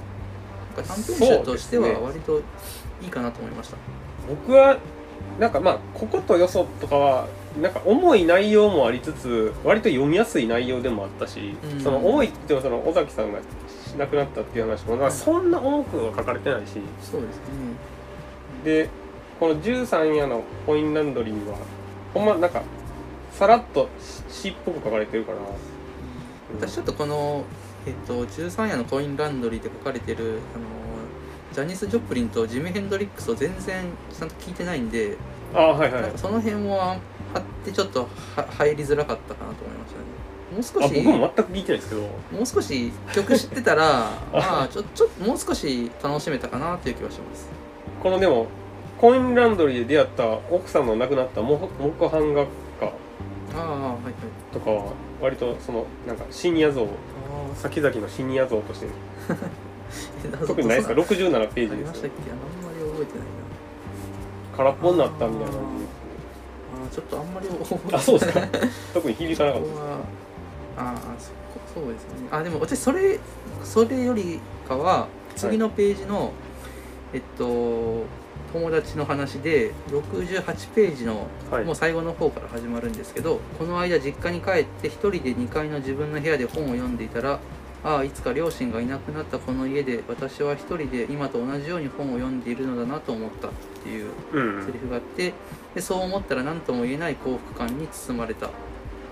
[0.74, 2.40] 短編集としては割と
[3.02, 3.76] いいかなと思いました、
[4.28, 4.78] 僕は
[5.38, 7.28] なんかまあこことよそとかは
[7.60, 11.80] なんか重い内容もありつつ割と読みやすい内容でもあったし、うん。
[11.80, 13.38] その重いっていうのはその尾崎さんが
[13.96, 16.80] 亡くなったっていう話も、まあ、そんな重くは書かれてないし。
[17.00, 17.42] そうですね。
[18.64, 18.88] で
[19.40, 21.56] この13夜のコインランドリーは
[22.12, 22.62] ほんまなんか
[23.32, 23.88] さらっと
[24.28, 25.38] 詩っぽく書かれてるから、
[26.58, 27.44] 私ちょっとこの、
[27.86, 30.64] えっと、13夜のコインランドリーで書かれてるあの
[31.58, 33.84] ジャニス・ジョプリンとジミ・ヘンドリックスを全然
[34.16, 35.16] ちゃんと聞いてないんで、
[35.52, 36.12] ああはいはい。
[36.14, 36.94] その辺もあ
[37.36, 40.04] ってちょっとは入りづらかったかなと思いましたね。
[40.52, 42.02] もう少あし僕も全く聞いてないですけど。
[42.02, 42.08] も
[42.42, 43.82] う少し曲知ってたら
[44.32, 47.48] ま あちょちょもう少し楽しめたかなという気はします。
[48.04, 48.46] このでも
[49.00, 52.48] コインランドリーで出会った奥さんの亡くなった木木版画家
[54.52, 56.86] とかは割とそのなんかシニア像あ
[57.56, 58.86] 先々のシニア像として。
[59.28, 59.34] あ
[60.46, 61.94] 特にないですか？67ページです。
[61.94, 62.30] したっけ？
[62.30, 63.36] あんまり覚えてないな。
[64.56, 65.52] 空っぽになったみたいな。
[65.52, 67.94] 感あーちょっとあんまり覚えてない。
[67.96, 68.40] あそうですか。
[68.94, 69.66] 特に響かなかった。
[69.66, 69.98] ですここは
[70.78, 71.34] ああそこ
[71.74, 72.28] そうですね。
[72.30, 73.18] あでも私それ
[73.64, 76.32] それよりかは次のページの、
[77.12, 78.04] えっと
[78.52, 81.64] 友達の話で68ページのはい。
[81.64, 87.40] もう最後の方から始まるんですけど、この間実家に帰って一人で2階の自分の部屋で本を読んでいたら
[87.84, 93.50] ああいつか両親がいなくなったこの家で私は一人で今と同じように本を読んでいるのだなと思ったっ
[93.82, 95.32] ていううんセリフがあって
[95.74, 98.50] でそう思ったら何とも言えない幸福感に包まれたっ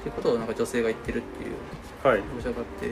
[0.02, 1.54] ていうことをなんか女性が言ってるっていう
[2.06, 2.20] はい。
[2.20, 2.90] 描写があって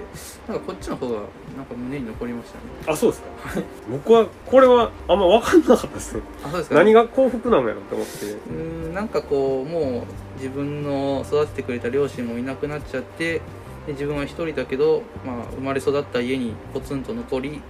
[0.48, 1.20] なんかこっちの方が
[1.56, 2.64] なんか胸に残りましたね。
[2.92, 3.28] あそうですか。
[3.90, 6.14] 僕はこれはあんま分かんなかったです。
[6.14, 6.76] ねあそうですか。
[6.76, 8.26] 何が幸福なんやろって思って。
[8.26, 8.52] うー
[8.90, 10.02] んなんかこうもう
[10.36, 13.40] 自分の育ててくれた両親もいなくなっちゃって
[13.86, 17.60] で自分は一人だけど、まあ、生まれ育った家にポツンと残り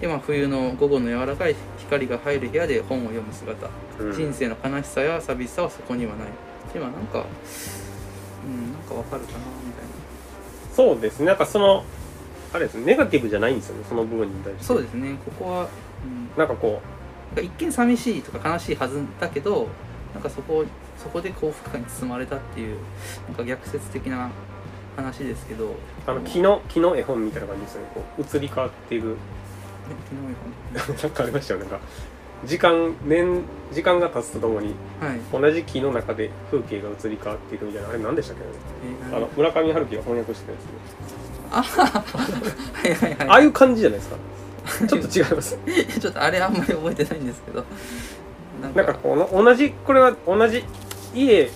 [0.00, 4.12] で、まあ、冬の午後の柔らかい光が入る部屋で本を読む姿、うん。
[4.12, 6.28] 人生の悲しさや寂しさはそこにはない。
[6.72, 7.24] でもなんか
[8.44, 9.88] うんなんかわかるかなみたいな。
[10.74, 11.26] そうですね。
[11.26, 11.84] なんかその
[12.52, 12.84] あれですね。
[12.84, 14.64] ネガティブじゃないんですよねその部分に対して。
[14.64, 15.16] そうですね。
[15.24, 15.68] ここは、
[16.04, 16.80] うん、なんかこ
[17.34, 19.68] なんか一見寂しいとか悲しいはずだけど
[20.14, 20.64] なんかそこ
[20.96, 22.78] そこで幸福感に包まれたっていう
[23.26, 24.30] なんか逆説的な
[24.98, 25.70] 話ですけどう
[26.06, 27.88] あの木の木の絵本みたいな感じですよね。
[27.94, 29.16] こう移り変わっていく。
[30.74, 31.78] なんかありましたよなんか
[32.44, 33.42] 時間年
[33.72, 35.20] 時間が経つとともにはい。
[35.32, 38.50] 同じ木の中で風景が移り変わっていくみたいなあれ何でしたっけね。
[39.12, 40.68] えあの村上春樹が翻訳してたやつで
[41.50, 43.28] あはいはいはい。
[43.28, 44.16] ああいう感じじゃないですか。
[44.86, 45.58] ちょっと違います。
[46.00, 47.64] ちょっとあれあんまり覚えてないんですけど。
[48.74, 50.64] なんかこの同じこれは同じ
[51.14, 51.50] 家っ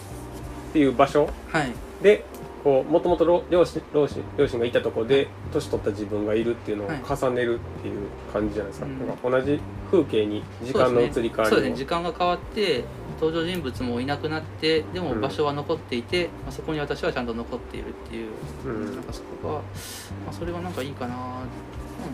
[0.73, 1.73] ていう場所はい。
[2.03, 2.25] で
[2.63, 7.03] こうもともと両親両親両親がいたところで年取った自分がいるっていうのをはい。
[7.05, 9.07] 重ねるっていう感じじゃないですか,、うん。
[9.07, 9.61] なんか同じ
[9.91, 11.67] 風景に時間の移り変わそうですね。
[11.69, 12.85] りを時間が変わって
[13.21, 15.21] 登場人物もいなくなってでもうん。
[15.21, 18.31] 場所は残っていて、まあ、そこに私はちゃんと残っているっていう、
[18.65, 18.95] うん。
[18.95, 19.61] なんかそこが、ま
[20.31, 21.17] あ、それはなんかいいかな、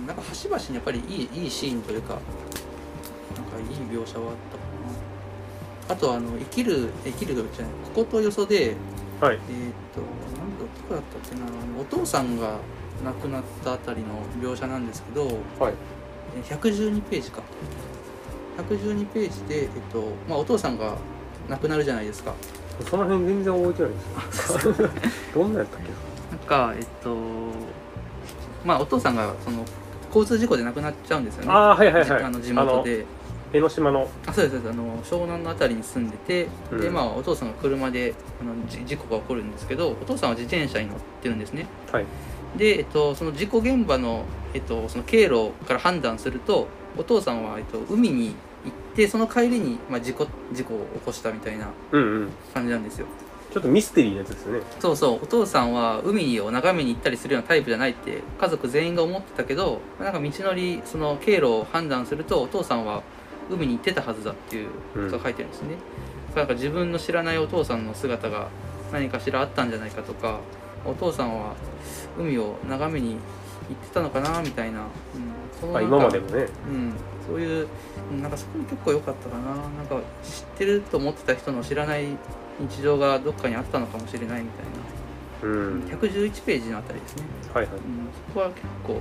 [0.00, 4.62] うん、なんか端々にやっぱりいいいいシーンというかなんかいい描写はあったか
[5.88, 5.94] な。
[5.94, 8.76] あとあの生きる生きるじゃないこことよそで
[9.20, 9.34] はい。
[9.34, 9.87] えー
[10.88, 12.56] っとなんだったっけなあのお父さんが
[13.04, 14.06] 亡くなったあたりの
[14.42, 15.26] 描写なんですけど
[15.58, 15.74] はい。
[16.36, 17.42] えー112ページか。
[18.58, 20.96] 112ページで、えっとまあ、お父さんが
[21.48, 22.34] 亡くなるじゃないですか。
[22.88, 25.32] その辺全然覚えてないです。
[25.34, 26.36] どんなやったっけ？
[26.36, 27.16] なんかえっと
[28.64, 29.64] まあお父さんがその
[30.08, 31.50] 交通事故で亡くなっちゃうんですよね。
[31.52, 32.04] あはいはいはい。
[32.04, 33.06] じあの地元で
[33.52, 34.08] 江ノ島の。
[34.26, 34.70] あそうですそうです。
[34.70, 36.94] あの湘南の辺りに住んでて、でうん。
[36.94, 41.66] まあお父さんが車であのじ事故が起こるんですけどお父さんは自転車に乗ってるんですね。
[41.92, 42.06] はい。
[42.56, 44.24] で、えっと、その事故現場の,、
[44.54, 48.28] えっと、その経路から判断するとお父さんは、えっと、海に
[48.64, 52.28] 行ってその帰りに、まあ、事故事故を起こしたみたいなうんうん。
[52.54, 53.06] 感じなんですよ。
[53.52, 54.60] ちょっとミステリーなやつですよね。
[54.78, 55.20] そうそう。
[55.22, 63.02] お父さんは海を眺めに行ったりするようなタイプじゃないって家族全員が思ってたけどなんか道のりその経路を判断するとお父さんは
[63.50, 65.74] 海に行ってたはずだっていうことが書いてるんですね、
[66.34, 68.48] なんか自分の知らないお父さんの姿が
[68.92, 70.40] 何かしらあったんじゃないかとか
[70.84, 71.54] お父さんは
[72.18, 73.16] 海を眺めに
[73.68, 74.86] 行ってたのかなみたいな、うん、
[75.60, 76.46] その今までもね。
[76.68, 76.92] うん、
[77.26, 77.68] そういう
[78.10, 79.54] うんなんかそこも結構良かったかな。
[79.54, 82.06] なんか知ってると思ってた人の知らない
[82.58, 85.80] 日常がどっかにあったのかもしれないみたいな、うん。
[85.84, 87.74] 111ページのあたりですね、はいはい。
[87.74, 87.80] うん、
[88.28, 89.00] そこは結構、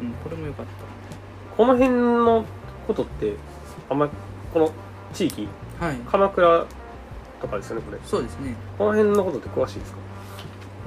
[0.00, 0.66] うん、これも良かっ
[1.56, 2.44] この辺の
[2.86, 3.34] ことって
[3.90, 4.08] あんま
[4.52, 4.70] この
[5.12, 5.96] 地域たはい。
[6.10, 6.66] 鎌倉
[7.40, 7.98] とかですよねこれ。
[8.04, 8.54] そうですね。
[8.78, 9.98] この辺のことって詳しいですか？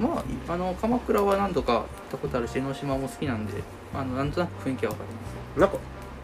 [0.00, 3.54] まああの鎌倉は何度か行ったことあるし江ノ島も好きなんで
[3.94, 5.20] あのなんとなく雰囲気は分かりま
[5.56, 5.60] す。
[5.60, 5.76] なんか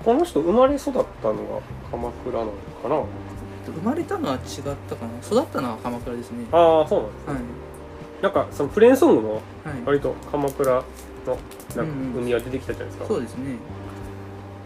[0.05, 1.61] この人生まれ育ったのが
[1.91, 2.53] 鎌倉なの
[2.83, 3.03] かな？
[3.67, 4.41] 生まれたのは違っ
[4.89, 5.19] たかな？
[5.27, 6.45] 育ったのは鎌倉ですね。
[6.53, 7.43] ああそうなんですね、はい。
[8.23, 9.43] なんかそのプレーンソングもはい。
[9.85, 10.83] 割と鎌倉の
[11.77, 12.13] なんうんうん。
[12.13, 13.57] か海が出てきたじゃないですか、そうですね、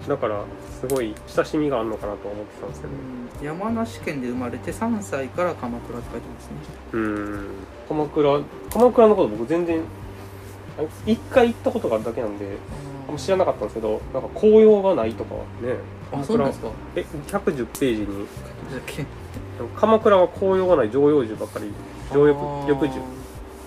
[0.09, 0.44] だから
[0.81, 2.93] すごい親しみがあるのかなと思ってたんですけど。
[3.41, 6.53] うん、山梨県で生まれて3歳から鎌倉って書いてますね。
[6.93, 7.49] うん。
[7.89, 9.81] 鎌倉鎌倉のこと僕全然
[11.07, 12.57] 一回行ったことがあるだけなんで
[13.09, 15.41] あんま知らなかったんですけどなんか紅葉がないとかね。
[16.12, 16.68] あそうなんですか？
[16.95, 18.26] え110ページに。
[19.76, 21.72] 鎌倉は紅葉がない常葉樹ばっかり。
[22.12, 22.24] 常
[22.66, 23.01] 緑樹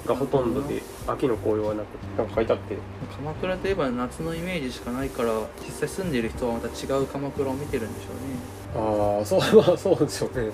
[0.05, 1.87] がほとんどで秋の紅葉はなく
[2.17, 2.77] なんか書いてあって。
[3.15, 5.33] 鎌倉といえば夏のイメージしかないから
[5.65, 9.17] 実際住んでいる人はまた違う鎌倉を見てるんでしょうね。
[9.17, 10.41] ああそうは そうですよね。
[10.43, 10.51] うん。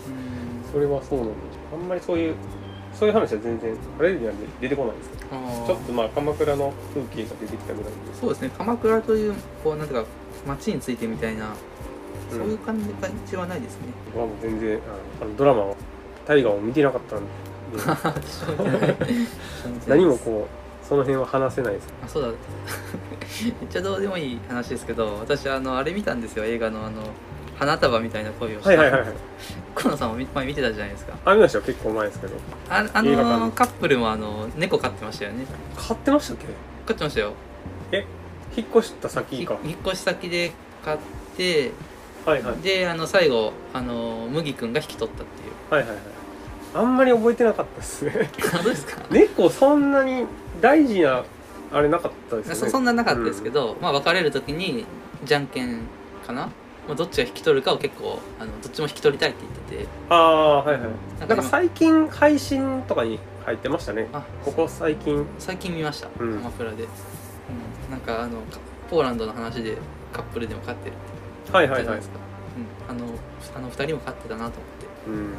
[0.72, 1.34] それはそうなんだ
[1.74, 2.36] あんまりそういう
[2.94, 5.10] そういう話は全然あれには出てこないんです。
[5.12, 5.32] けど
[5.66, 7.98] ちょっとまあ鎌倉の風景が出てきたぐらいで。
[8.20, 8.52] そうですね。
[8.58, 9.34] 鎌倉という
[9.64, 10.08] こうなんていうか
[10.46, 11.54] 街についてみたいな
[12.30, 14.80] そういう感じ感じはないですね、僕はもう全然
[15.22, 15.76] あのドラマを
[16.26, 17.26] 大河を見てなかったんで
[19.88, 22.30] 何もこうその辺は話せないですあそうだ。
[23.62, 26.46] めっちゃどうでもいい話ですけど私あのあれ見たんですよ。
[26.46, 27.02] 映画のあの
[27.60, 29.10] 花束みたいな恋をした、はいはいはいはい。
[29.76, 31.14] 河野さんもみ前見てたじゃないですか。
[31.26, 31.64] あ見ましたよ。
[31.66, 32.34] 結構前ですけど。
[32.70, 33.40] ああ映画館。
[33.40, 35.46] のカップルもあの猫飼ってましたよね。
[35.76, 36.46] 買ってましたっけ？
[36.86, 37.34] 飼ってましたよ。
[38.56, 39.58] 引っ越した先か。
[39.64, 40.52] ひ引っ越し先で
[40.86, 40.98] 買っ
[41.36, 41.72] て
[42.26, 42.58] はいはい。
[42.62, 45.52] であの最後あの麦君が引き取ったっていう。
[45.70, 46.17] はいはいはい
[46.74, 48.30] あんまり覚えてなかったですね。
[48.62, 49.02] うですか。
[49.10, 50.26] 猫そんなに
[50.62, 51.24] 大事な
[51.72, 52.60] あれなかったですよね。
[52.60, 54.86] そそんななかったですけど、まあ別れる時に
[55.24, 55.82] じゃんけん
[56.26, 56.50] かな、
[56.88, 59.90] まあ、どっちが引き取るかを結構あのどっちも引き取りたいって言ってて。
[60.10, 60.82] ああはいはい。
[60.82, 64.08] ななんんか今か最近配信とかに入ってましたね。
[64.14, 65.26] あここ最近。
[65.40, 66.38] 最近見ました、うん。
[66.38, 66.88] 鎌倉で、う
[67.88, 68.60] ん、なんかあのか
[68.90, 69.78] ポーランドの話で
[70.14, 70.96] カップルでも飼ってるっ
[71.48, 71.52] て。
[71.52, 71.86] はいはいはい。
[71.86, 72.20] 言ったじゃないですか、
[72.90, 73.06] うん、あの
[73.56, 74.60] あの二人も飼ってたなと思って。
[75.08, 75.34] うん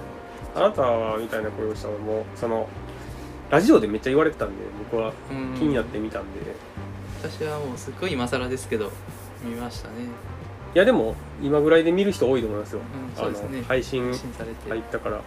[0.59, 2.69] あなたみたいな声をしたのもその
[3.51, 4.55] ラジオでめっちゃ言われてたんで
[4.91, 5.55] 僕はうん。
[5.59, 6.41] 気になって見たんで、
[7.23, 8.93] 私はもうすっごい今更ですけど
[9.43, 9.95] 見ましたね、
[10.75, 12.81] いやでも今ぐらいで見る人多いと思いますよ、
[13.17, 13.59] うん、あそうですね。
[13.59, 14.13] の配信
[14.69, 15.21] 入ったから。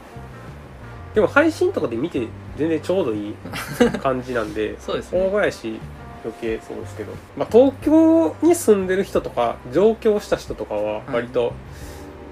[1.14, 2.28] でも配信とかで見て
[2.58, 3.36] 全然ちょうどいい
[4.02, 5.80] 感じなんでそうです大ね林
[6.24, 11.54] 余計そうですけど、まあ、東京に住んでる人とか上京した人とかは割と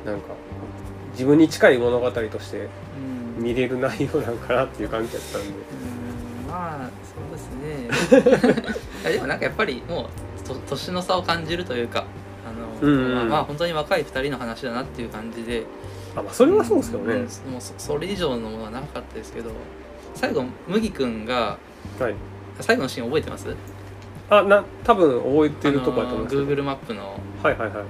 [0.05, 0.27] なんか
[1.11, 2.69] 自分に近い物語としてうん
[3.39, 5.47] 見れる内容なんかなっていう感じだったんで。
[5.47, 5.53] うん
[6.47, 8.69] まあそうですね。
[9.13, 10.09] でもなんかやっぱりも
[10.43, 12.05] うと年の差を感じるというか
[12.81, 13.15] あの、うんうん。
[13.15, 15.63] まあ、まあ本当に若い2人の話だなっていう感じで。
[16.15, 17.27] あまあそれはそうですけどね、んもう
[17.59, 19.51] そそれ以上のものはなかったですけど
[20.15, 21.57] 最後麦君が
[21.99, 22.15] はい。
[22.59, 23.55] 最後のシーン覚えてます？
[24.31, 26.43] あな多分覚えてるとこやと思いあのますけど。
[26.45, 27.69] Google マップのはいはいはい。
[27.71, 27.83] あの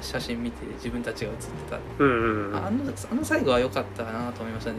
[0.00, 1.78] 写真見て自分たちが写ってた。
[1.98, 2.56] うんうんうん。
[2.56, 4.78] あのあの最後は良かったなと思いましたね。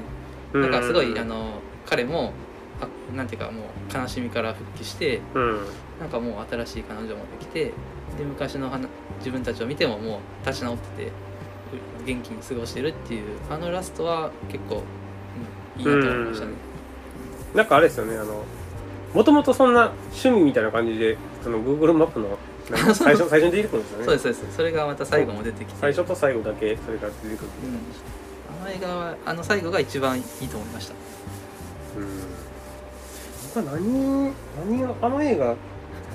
[0.53, 2.33] うんなんかすごいあの彼も
[2.81, 5.59] あなんていうかもう悲しみから復帰してうん。
[5.99, 7.65] なんかもう新しい彼女もできて
[8.17, 14.83] で昔の話自分たちを見てももう立ち直っててう元気に過ごしてるっていうあのラストは結構、
[15.77, 16.53] うん、いいなと思いましたね。
[17.55, 18.43] なんかあれですよねあの
[19.13, 22.37] もともとそんな趣味みたいな感じでその Google マップの
[22.93, 24.05] 最初最初に出てくるんですよね。
[24.05, 24.57] そうですそうです。
[24.57, 25.79] それがまた最後も出てきて。
[25.79, 30.93] 最初と最後だけそれが出てくるうん、あの映画はあの最後が一番いいと思いました。
[31.97, 32.07] うん。
[33.55, 34.33] 僕は何
[34.69, 35.55] 何があの映画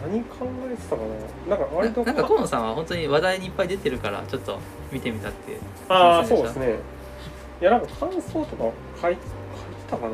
[0.03, 1.03] 何考えてたか
[1.49, 1.57] な。
[1.57, 4.59] なんか割とななんか河野さんは本当に話題にいっぱい出てるからちょっと
[4.92, 6.76] 見てみたってああそうですね。
[7.61, 8.70] いやなんか感想とか
[9.03, 9.20] 書い書いて
[9.90, 10.12] たかな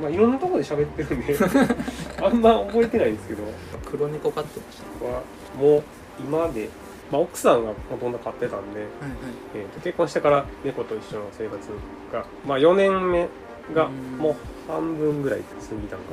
[0.00, 1.36] まあいろんなところで喋ってるんで
[2.22, 3.42] あんま覚えてないんですけど。
[3.90, 5.22] 黒猫飼ってました僕は
[5.60, 5.82] もう
[6.18, 6.68] 今で、
[7.12, 8.88] まあ、奥さんがほとんど飼ってたんで、はいはい。
[9.54, 11.58] えーと結婚してから猫と一緒の生活
[12.12, 13.28] が、まあ、4年目
[13.74, 14.18] がうん。
[14.18, 14.34] もう
[14.70, 15.44] 半分ぐらい過
[15.80, 16.08] ぎたのか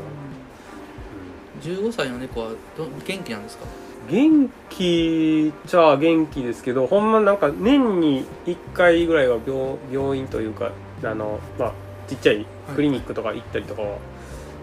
[1.62, 3.66] 15歳の猫はど元気なんですか？
[3.66, 3.72] な、
[4.12, 10.72] 元気っちゃ元気ですけどほんまなんか年に1回ぐらいは病病院というか
[11.04, 11.72] あの、まあ、
[12.08, 12.46] ちっちゃい
[12.76, 13.98] クリニックとか行ったりとかは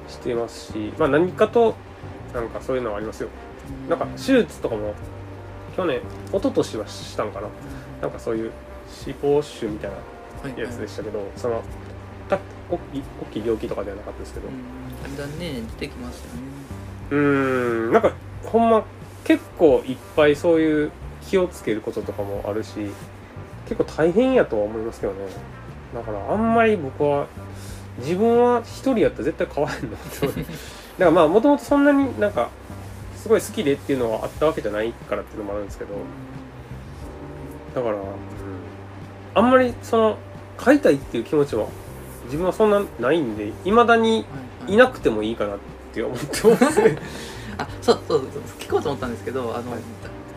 [0.09, 1.75] してますし、まあ、何かと
[2.35, 3.29] なんかそういうのはありますよ。
[3.89, 4.95] なんか手術とかも
[5.77, 7.49] 去年一昨年はしたんかな。
[8.03, 8.53] なんかそういう
[8.89, 9.97] 死亡腫みたいな
[10.51, 11.63] はいやつでしたけど、その
[12.29, 12.39] た
[12.71, 14.49] 大きい大きい病気とかではなかったですけど。
[14.49, 16.41] うんだんだんね出てきますよね。
[17.11, 17.19] うー
[17.91, 18.13] んなんか
[18.45, 18.85] ほんま
[19.25, 20.91] 結構いっぱいそういう
[21.23, 22.91] 気をつけることとかもあるし
[23.69, 25.19] 結構大変やとは思いますけどね。
[25.95, 27.27] だからあんまり僕は
[27.99, 30.45] 自分は一人やったら絶対買わへんの だか
[30.99, 32.49] らまあもともとそんなになんか
[33.17, 35.95] すごい好きでっていうのはあったわけじゃないからっていうのもあるんですけど。
[37.75, 38.03] だから、うん、
[39.35, 40.17] あんまりその
[40.57, 41.67] 買いたいっていう気持ちは
[42.25, 44.25] 自分はそんなないんでいまだに
[44.67, 45.59] いなくてもいいかなっ
[45.93, 46.27] て思って
[46.65, 46.83] ます。
[46.83, 46.97] ね
[47.59, 48.29] あそうそうそう。
[48.59, 49.81] 聞こうと思ったんですけどあの、はい。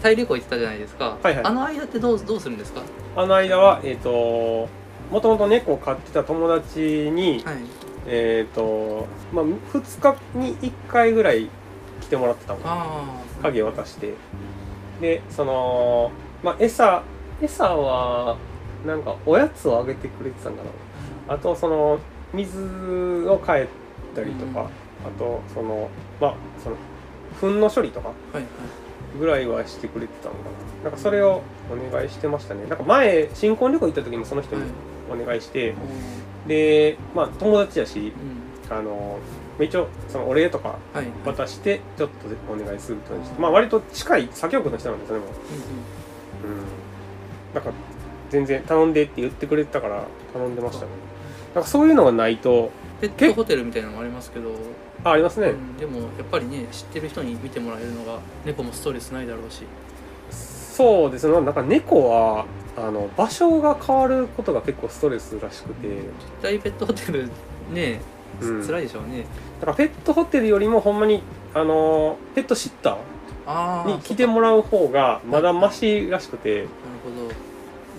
[0.02, 1.46] タイ旅行行ってたじゃないですか、はいはい。
[1.46, 2.82] あの間ってどうどうするんですか？
[3.16, 4.68] あの間はえっ、と
[5.12, 7.58] もともと猫を飼ってた友達に、はい。
[8.08, 11.50] えっ、とまあ2日に1回ぐらい
[12.00, 12.60] 来てもらってたの。
[12.64, 14.14] ああ鍵渡して。
[15.02, 17.04] でそのまあ餌
[17.42, 18.38] 餌は
[18.86, 20.64] なんかおやつをあげてくれてたんか
[21.28, 22.00] なあとその
[22.34, 22.60] 水
[23.28, 23.68] を変え
[24.16, 24.66] たりとか、うん。
[24.66, 24.70] あ
[25.20, 25.90] とその
[26.20, 26.78] まあその
[27.40, 28.12] 糞の処理とか
[29.20, 30.40] ぐらいはしてくれてたのか
[30.84, 30.84] な。
[30.86, 32.66] なんかそれをお願いしてましたね。
[32.68, 34.64] なんか前新婚旅行行った時もその人に
[35.10, 35.74] お願いして、
[36.48, 38.00] でまあ友達やし
[38.70, 38.76] うん。
[38.76, 39.20] あの
[39.60, 45.34] 一応そのお礼とかはい渡してちょっとお願いすることにしてまあ割と近い作業部の人なんですよねもう。
[45.34, 45.42] うん
[47.54, 47.72] なんか
[48.30, 50.92] 全然頼んでって言ってくれてたから頼んでましたね。
[51.54, 52.72] なんかそういうのがないと
[53.02, 54.52] ペットホテルみたいなのもありますけど、
[55.04, 55.76] あありますね、うん。
[55.76, 59.64] でもやっぱりね知ってる人に見てもらえるのが猫もストレスないだろうし
[60.72, 61.34] そうですね。
[61.42, 62.46] なんか猫は
[62.78, 65.88] あの場所が変わることが結構ストレスらしくて。
[65.88, 66.02] 絶
[66.42, 67.30] 対ペットホテル
[67.74, 68.00] ね
[68.42, 68.66] うん。
[68.66, 69.26] 辛いでしょうね、
[69.60, 71.22] だからペットホテルよりもほんまに
[71.54, 76.68] あのペットシッターに来てもらう方がまだマシらしくて、なる
[77.04, 77.10] ほ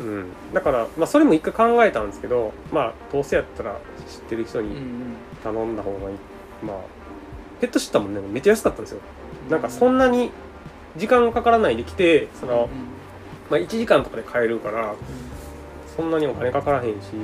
[0.00, 0.06] ど。
[0.06, 3.76] うん、だから、まあ、それも一回考えたんですけどまあどうせやったら
[4.08, 4.82] 知ってる人にうんうん。
[5.44, 6.16] 頼んだ方がいい、
[6.64, 6.76] まあ
[7.60, 9.00] ペットシッターもねめっちゃ安かったんですよ。
[9.50, 10.30] なんかそんなに
[10.96, 12.68] 時間かからないで来てその、
[13.50, 14.94] まあ、1時間とかで買えるから
[15.96, 17.16] そんなにお金かからへんし、う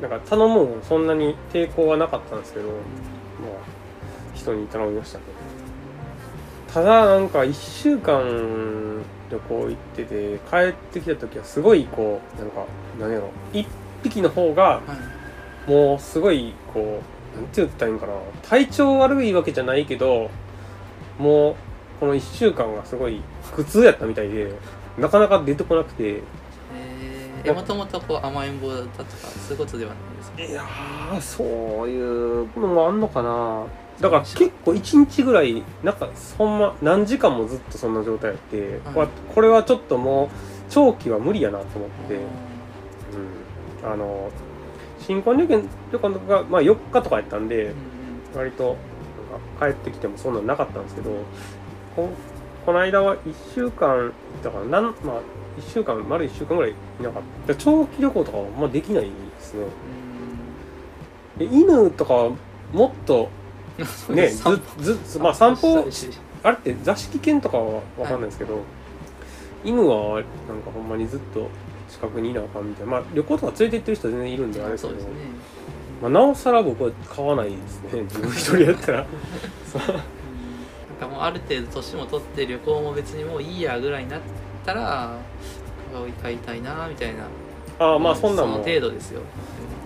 [0.00, 2.76] ん、なんか頼むのもそんなに抵抗はなかったんですけど、まあ、
[4.34, 5.24] 人に頼みましたね。
[6.72, 12.66] ただなんか1週間旅行行ってて帰ってきた時はすごいこうなんか
[12.98, 13.64] 何やろ1
[14.02, 14.82] 匹の方がは
[15.66, 15.70] い。
[15.70, 17.00] もうすごいこ
[17.34, 18.12] うなんて言ったらいいんかな。
[18.42, 20.30] 体調悪いわけじゃないけど
[21.18, 21.56] もう
[22.04, 23.22] この1週間がすごい
[23.56, 24.52] 苦痛やったみたいで
[24.98, 26.20] なかなか出てこなくて。
[27.46, 30.42] えもともとこう甘えん坊だったとかそういうことではないですか？
[30.42, 31.44] いやーそ
[31.84, 33.64] ういうのもあんのかな。
[34.00, 38.96] だから結構1日ぐらいなんかほんま何時間もずっとそんな状態やって、はい。
[38.96, 40.28] わこれはちょっともう
[40.68, 42.14] 長期は無理やなと思って、
[43.82, 44.30] うん、あの
[45.00, 47.72] 新婚旅行旅行とかが、まあ、4日とかやったんで、
[48.34, 48.76] 割と
[49.60, 51.10] なんか帰ってきてもそんなんなかったんですけど
[51.94, 52.08] こ
[52.66, 55.20] この間は1週間だからなんまあ
[55.58, 57.54] 1週間丸1週間ぐらいいなかった。
[57.54, 59.66] 長期旅行とかはまあできないですね。
[61.38, 62.30] で犬とかは
[62.72, 63.28] もっと
[64.08, 65.86] うん ね散ずずまあ散歩
[66.42, 68.60] あれって座敷犬とかは分かんないですけど、
[69.64, 71.48] 犬はなんかほんまにずっと
[71.88, 72.92] 近くにいなあかんみたいな。
[72.92, 75.04] まあ旅行とか連れて行ってる人全然いるんであれですけどね。
[76.02, 78.02] まあ、なおさら僕は買わないですね。
[78.02, 79.06] 自分一人やったら
[81.00, 84.20] なんかもうある程度年も取って旅行も別にもういいやぐらいになっ
[84.64, 85.18] たら
[86.22, 87.24] 買いたいなみたいな。
[87.78, 89.20] ああまあそんなん程度ですよ。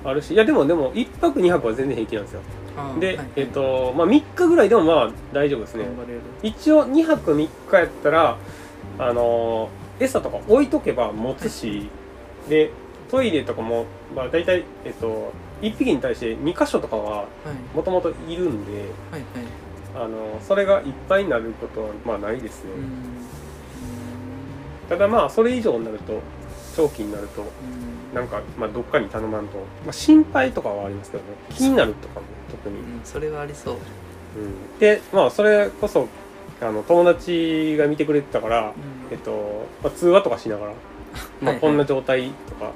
[0.04, 0.34] あるし。
[0.34, 2.40] いやでもでも1泊2泊は全然平気なんですよ。
[3.00, 3.26] で、はいはい。
[3.36, 5.86] えっ、とまあ3日ぐらいでもまあ大丈夫ですね。
[6.42, 8.36] 一応2泊3日やったら
[8.98, 11.88] あのー餌とか置いとけば持つし、
[12.48, 12.70] で
[13.10, 17.26] トイレとかも、まあ、大体、えっと、1匹に対して2箇所とかははい。
[17.76, 18.72] もともといるんで
[19.10, 19.22] はいはい
[20.02, 22.82] あのそれがいっぱいになることはまあないですね、うん。
[24.88, 26.20] ただまあそれ以上になると
[26.76, 28.14] 長期になるとうん。
[28.14, 31.30] なんか、まあ、どっかに頼まんと、まあ、心配とかはありますけどね。
[31.50, 33.74] 気になるとかも特に、うんそれはありそう。
[33.74, 34.78] うん。
[34.78, 36.08] でまあそれこそ
[36.60, 38.72] あの友達が見てくれてたから、
[39.10, 40.72] えっとまあ、通話とかしながら、
[41.40, 42.72] まあ、こんな状態とか、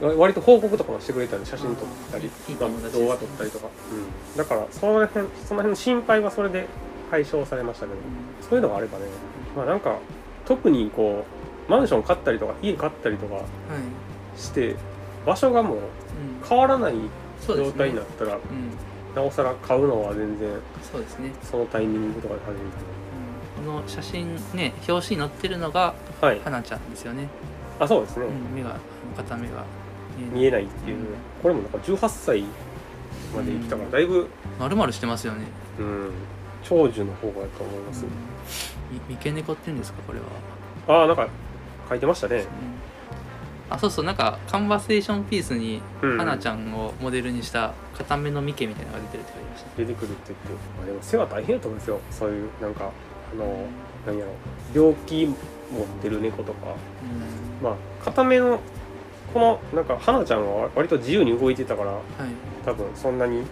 [0.00, 2.30] 割と報告とかもしてくれたんで写真撮ったり
[2.60, 6.66] まあ動画撮ったりとか、うん、だからその辺その辺の心配はそれで
[7.10, 7.98] 解消されましたけど
[8.48, 9.06] そういうのがあればね
[9.56, 9.96] まあなんか
[10.44, 11.24] 特にこ
[11.68, 13.44] うマンション買ったりとか家買ったりとかはい。
[14.36, 14.76] して
[15.24, 15.82] 場所がもううん。
[16.46, 16.94] 変わらない
[17.46, 18.40] 状態になったら、うん。
[19.14, 20.50] なおさら買うのは全然
[20.82, 21.32] そうですね。
[21.42, 22.60] そのタイミングとかで始め
[23.70, 23.80] うん。
[23.80, 26.40] この写真ね表紙に載ってるのがたはい。
[26.40, 27.28] 花ちゃんですよね。
[27.80, 28.76] あそうですね、うん目が
[29.16, 29.64] 片目が
[30.16, 31.04] 見えないっていう、うん。
[31.42, 32.44] これもなんか18歳
[33.34, 35.44] まで生きたからだいぶ、まるまるしてますよね。
[35.78, 36.10] うん、
[36.62, 38.04] 長寿の方がやと思います、
[38.90, 41.00] み三毛猫って言うんですかこれは。
[41.00, 41.28] ああなんか
[41.88, 42.44] 書いてましたね、
[43.68, 49.76] あそうそうなんかカンバセーションピースにうん、花ちゃんをモデルにした片目のミケみたいなのが出てるって書いてました。
[49.76, 50.48] 出てくるって言って、
[50.78, 52.00] まあ、でも世話大変やと思うんですよ。
[52.10, 52.90] そういうなんか
[53.32, 53.66] あの
[54.06, 54.32] 何やろ
[54.74, 55.36] 病気持っ
[56.00, 56.68] てる猫とか。
[56.70, 58.60] うまあ片目の
[59.36, 62.02] このなんか花ちゃんは割と自由に動いてたからんはい。
[62.64, 63.42] 多分そんなに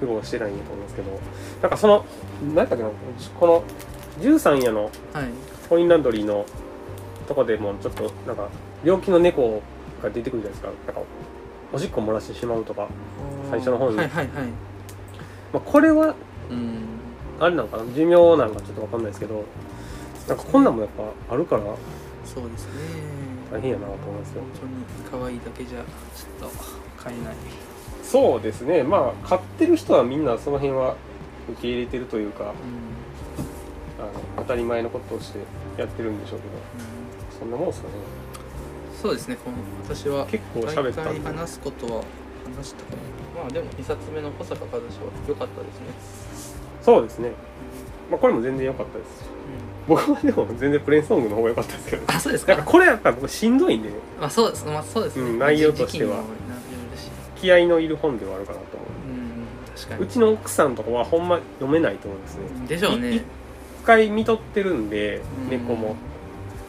[0.00, 1.20] 苦労してないんだと思うんですけど
[1.62, 2.04] なんかその
[2.42, 2.90] 何だっけな
[3.38, 3.62] この
[4.20, 4.92] 13夜のはい。
[5.68, 6.44] コインランドリーの
[7.28, 8.48] とこでもちょっとなんか
[8.84, 9.62] 病気の猫
[10.02, 10.68] が出てくるじゃないですか。
[10.86, 11.08] なんか
[11.72, 12.86] おしっこ漏らしてしまうとか、
[13.50, 13.96] 最初の方に。
[13.96, 14.46] はいはいはい。
[15.52, 16.14] まあ、これは
[16.50, 16.84] うん。
[17.40, 17.84] あれなのかな？
[17.94, 19.42] 寿命なんかちょっとわかんないですけど
[20.28, 20.90] なんかこんなんもやっ
[21.28, 21.62] ぱあるから。
[22.26, 22.72] そうですね
[23.54, 24.42] 大変やなと思いますよ。
[24.42, 24.50] 本
[25.12, 26.56] 当に可愛いだけじゃちょっと
[27.00, 27.36] 買えない。
[28.02, 28.82] そうですね。
[28.82, 30.96] まあ飼ってる人はみんなその辺は
[31.52, 32.50] 受け入れてるというかうん。
[34.04, 35.38] あの当たり前のことをして
[35.78, 37.38] やってるんでしょうけどうん。
[37.38, 37.94] そんなもんですかね。
[39.00, 39.36] そうですね。
[39.36, 42.02] この私は結構喋った大体話すことは
[42.56, 42.90] 話したか
[43.36, 45.86] なまあでも2冊目の小坂和志は良かったですね。
[46.82, 47.30] そうですね。
[48.10, 49.33] まあこれも全然良かったです
[49.86, 52.54] 僕はでも全然プレーンソングの方が良かったですけどあそうですか。
[52.54, 53.90] なんかこれやっぱ僕しんどいんで。
[54.18, 56.22] まあそうですまあそうですね、うん内容としては。
[57.36, 59.12] 気合のいる本ではあるかなと思う。
[59.12, 60.00] ん確かに。
[60.00, 62.42] ううちの奥さんとかはほんま読めないと思うんですね。
[62.66, 63.12] でしょうね。
[63.12, 63.22] い一
[63.84, 65.50] 回見とってるんでうん。
[65.50, 65.96] 猫も。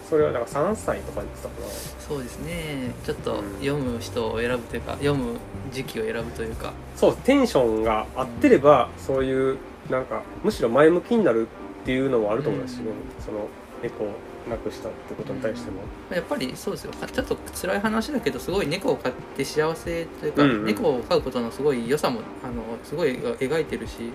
[0.09, 1.67] それはだから3歳とか言ってたかな。
[1.67, 2.91] そうですね。
[3.05, 3.53] ちょっとうん。
[3.59, 5.37] 読む人を選ぶというか読む
[5.71, 6.73] 時期を選ぶというか。
[6.97, 9.57] そうテンションが合ってればそういう
[9.89, 11.47] なんかむしろ前向きになる
[11.85, 12.77] っていうのもあると思います。
[12.77, 12.85] しね、
[13.23, 13.47] その
[13.83, 14.07] 猫を
[14.49, 16.91] 亡くしたってことに対しても、やっぱりそうですよ。
[16.93, 20.65] ちょっと辛い話だけどすごい猫を飼って幸せというか、うんうん。
[20.65, 24.09] 猫を飼うことのすごい良さもあのすごい描いてるし、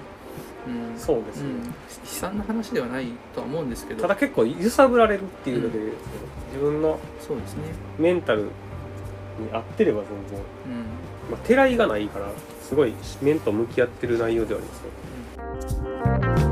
[0.66, 1.72] うん、そうですね、うん、悲
[2.02, 3.06] 惨な話ではない
[3.36, 4.02] とは思うんですけど。
[4.02, 5.92] ただ結構揺さぶられるっていうので、う
[6.52, 7.62] 自分のそうですね。
[8.00, 8.48] メンタルに
[9.52, 11.30] 合ってれば全然、うん。
[11.30, 12.26] まあ、てらいがないから
[12.60, 15.80] すごい面と向き合ってる内容ではあります
[16.44, 16.49] ね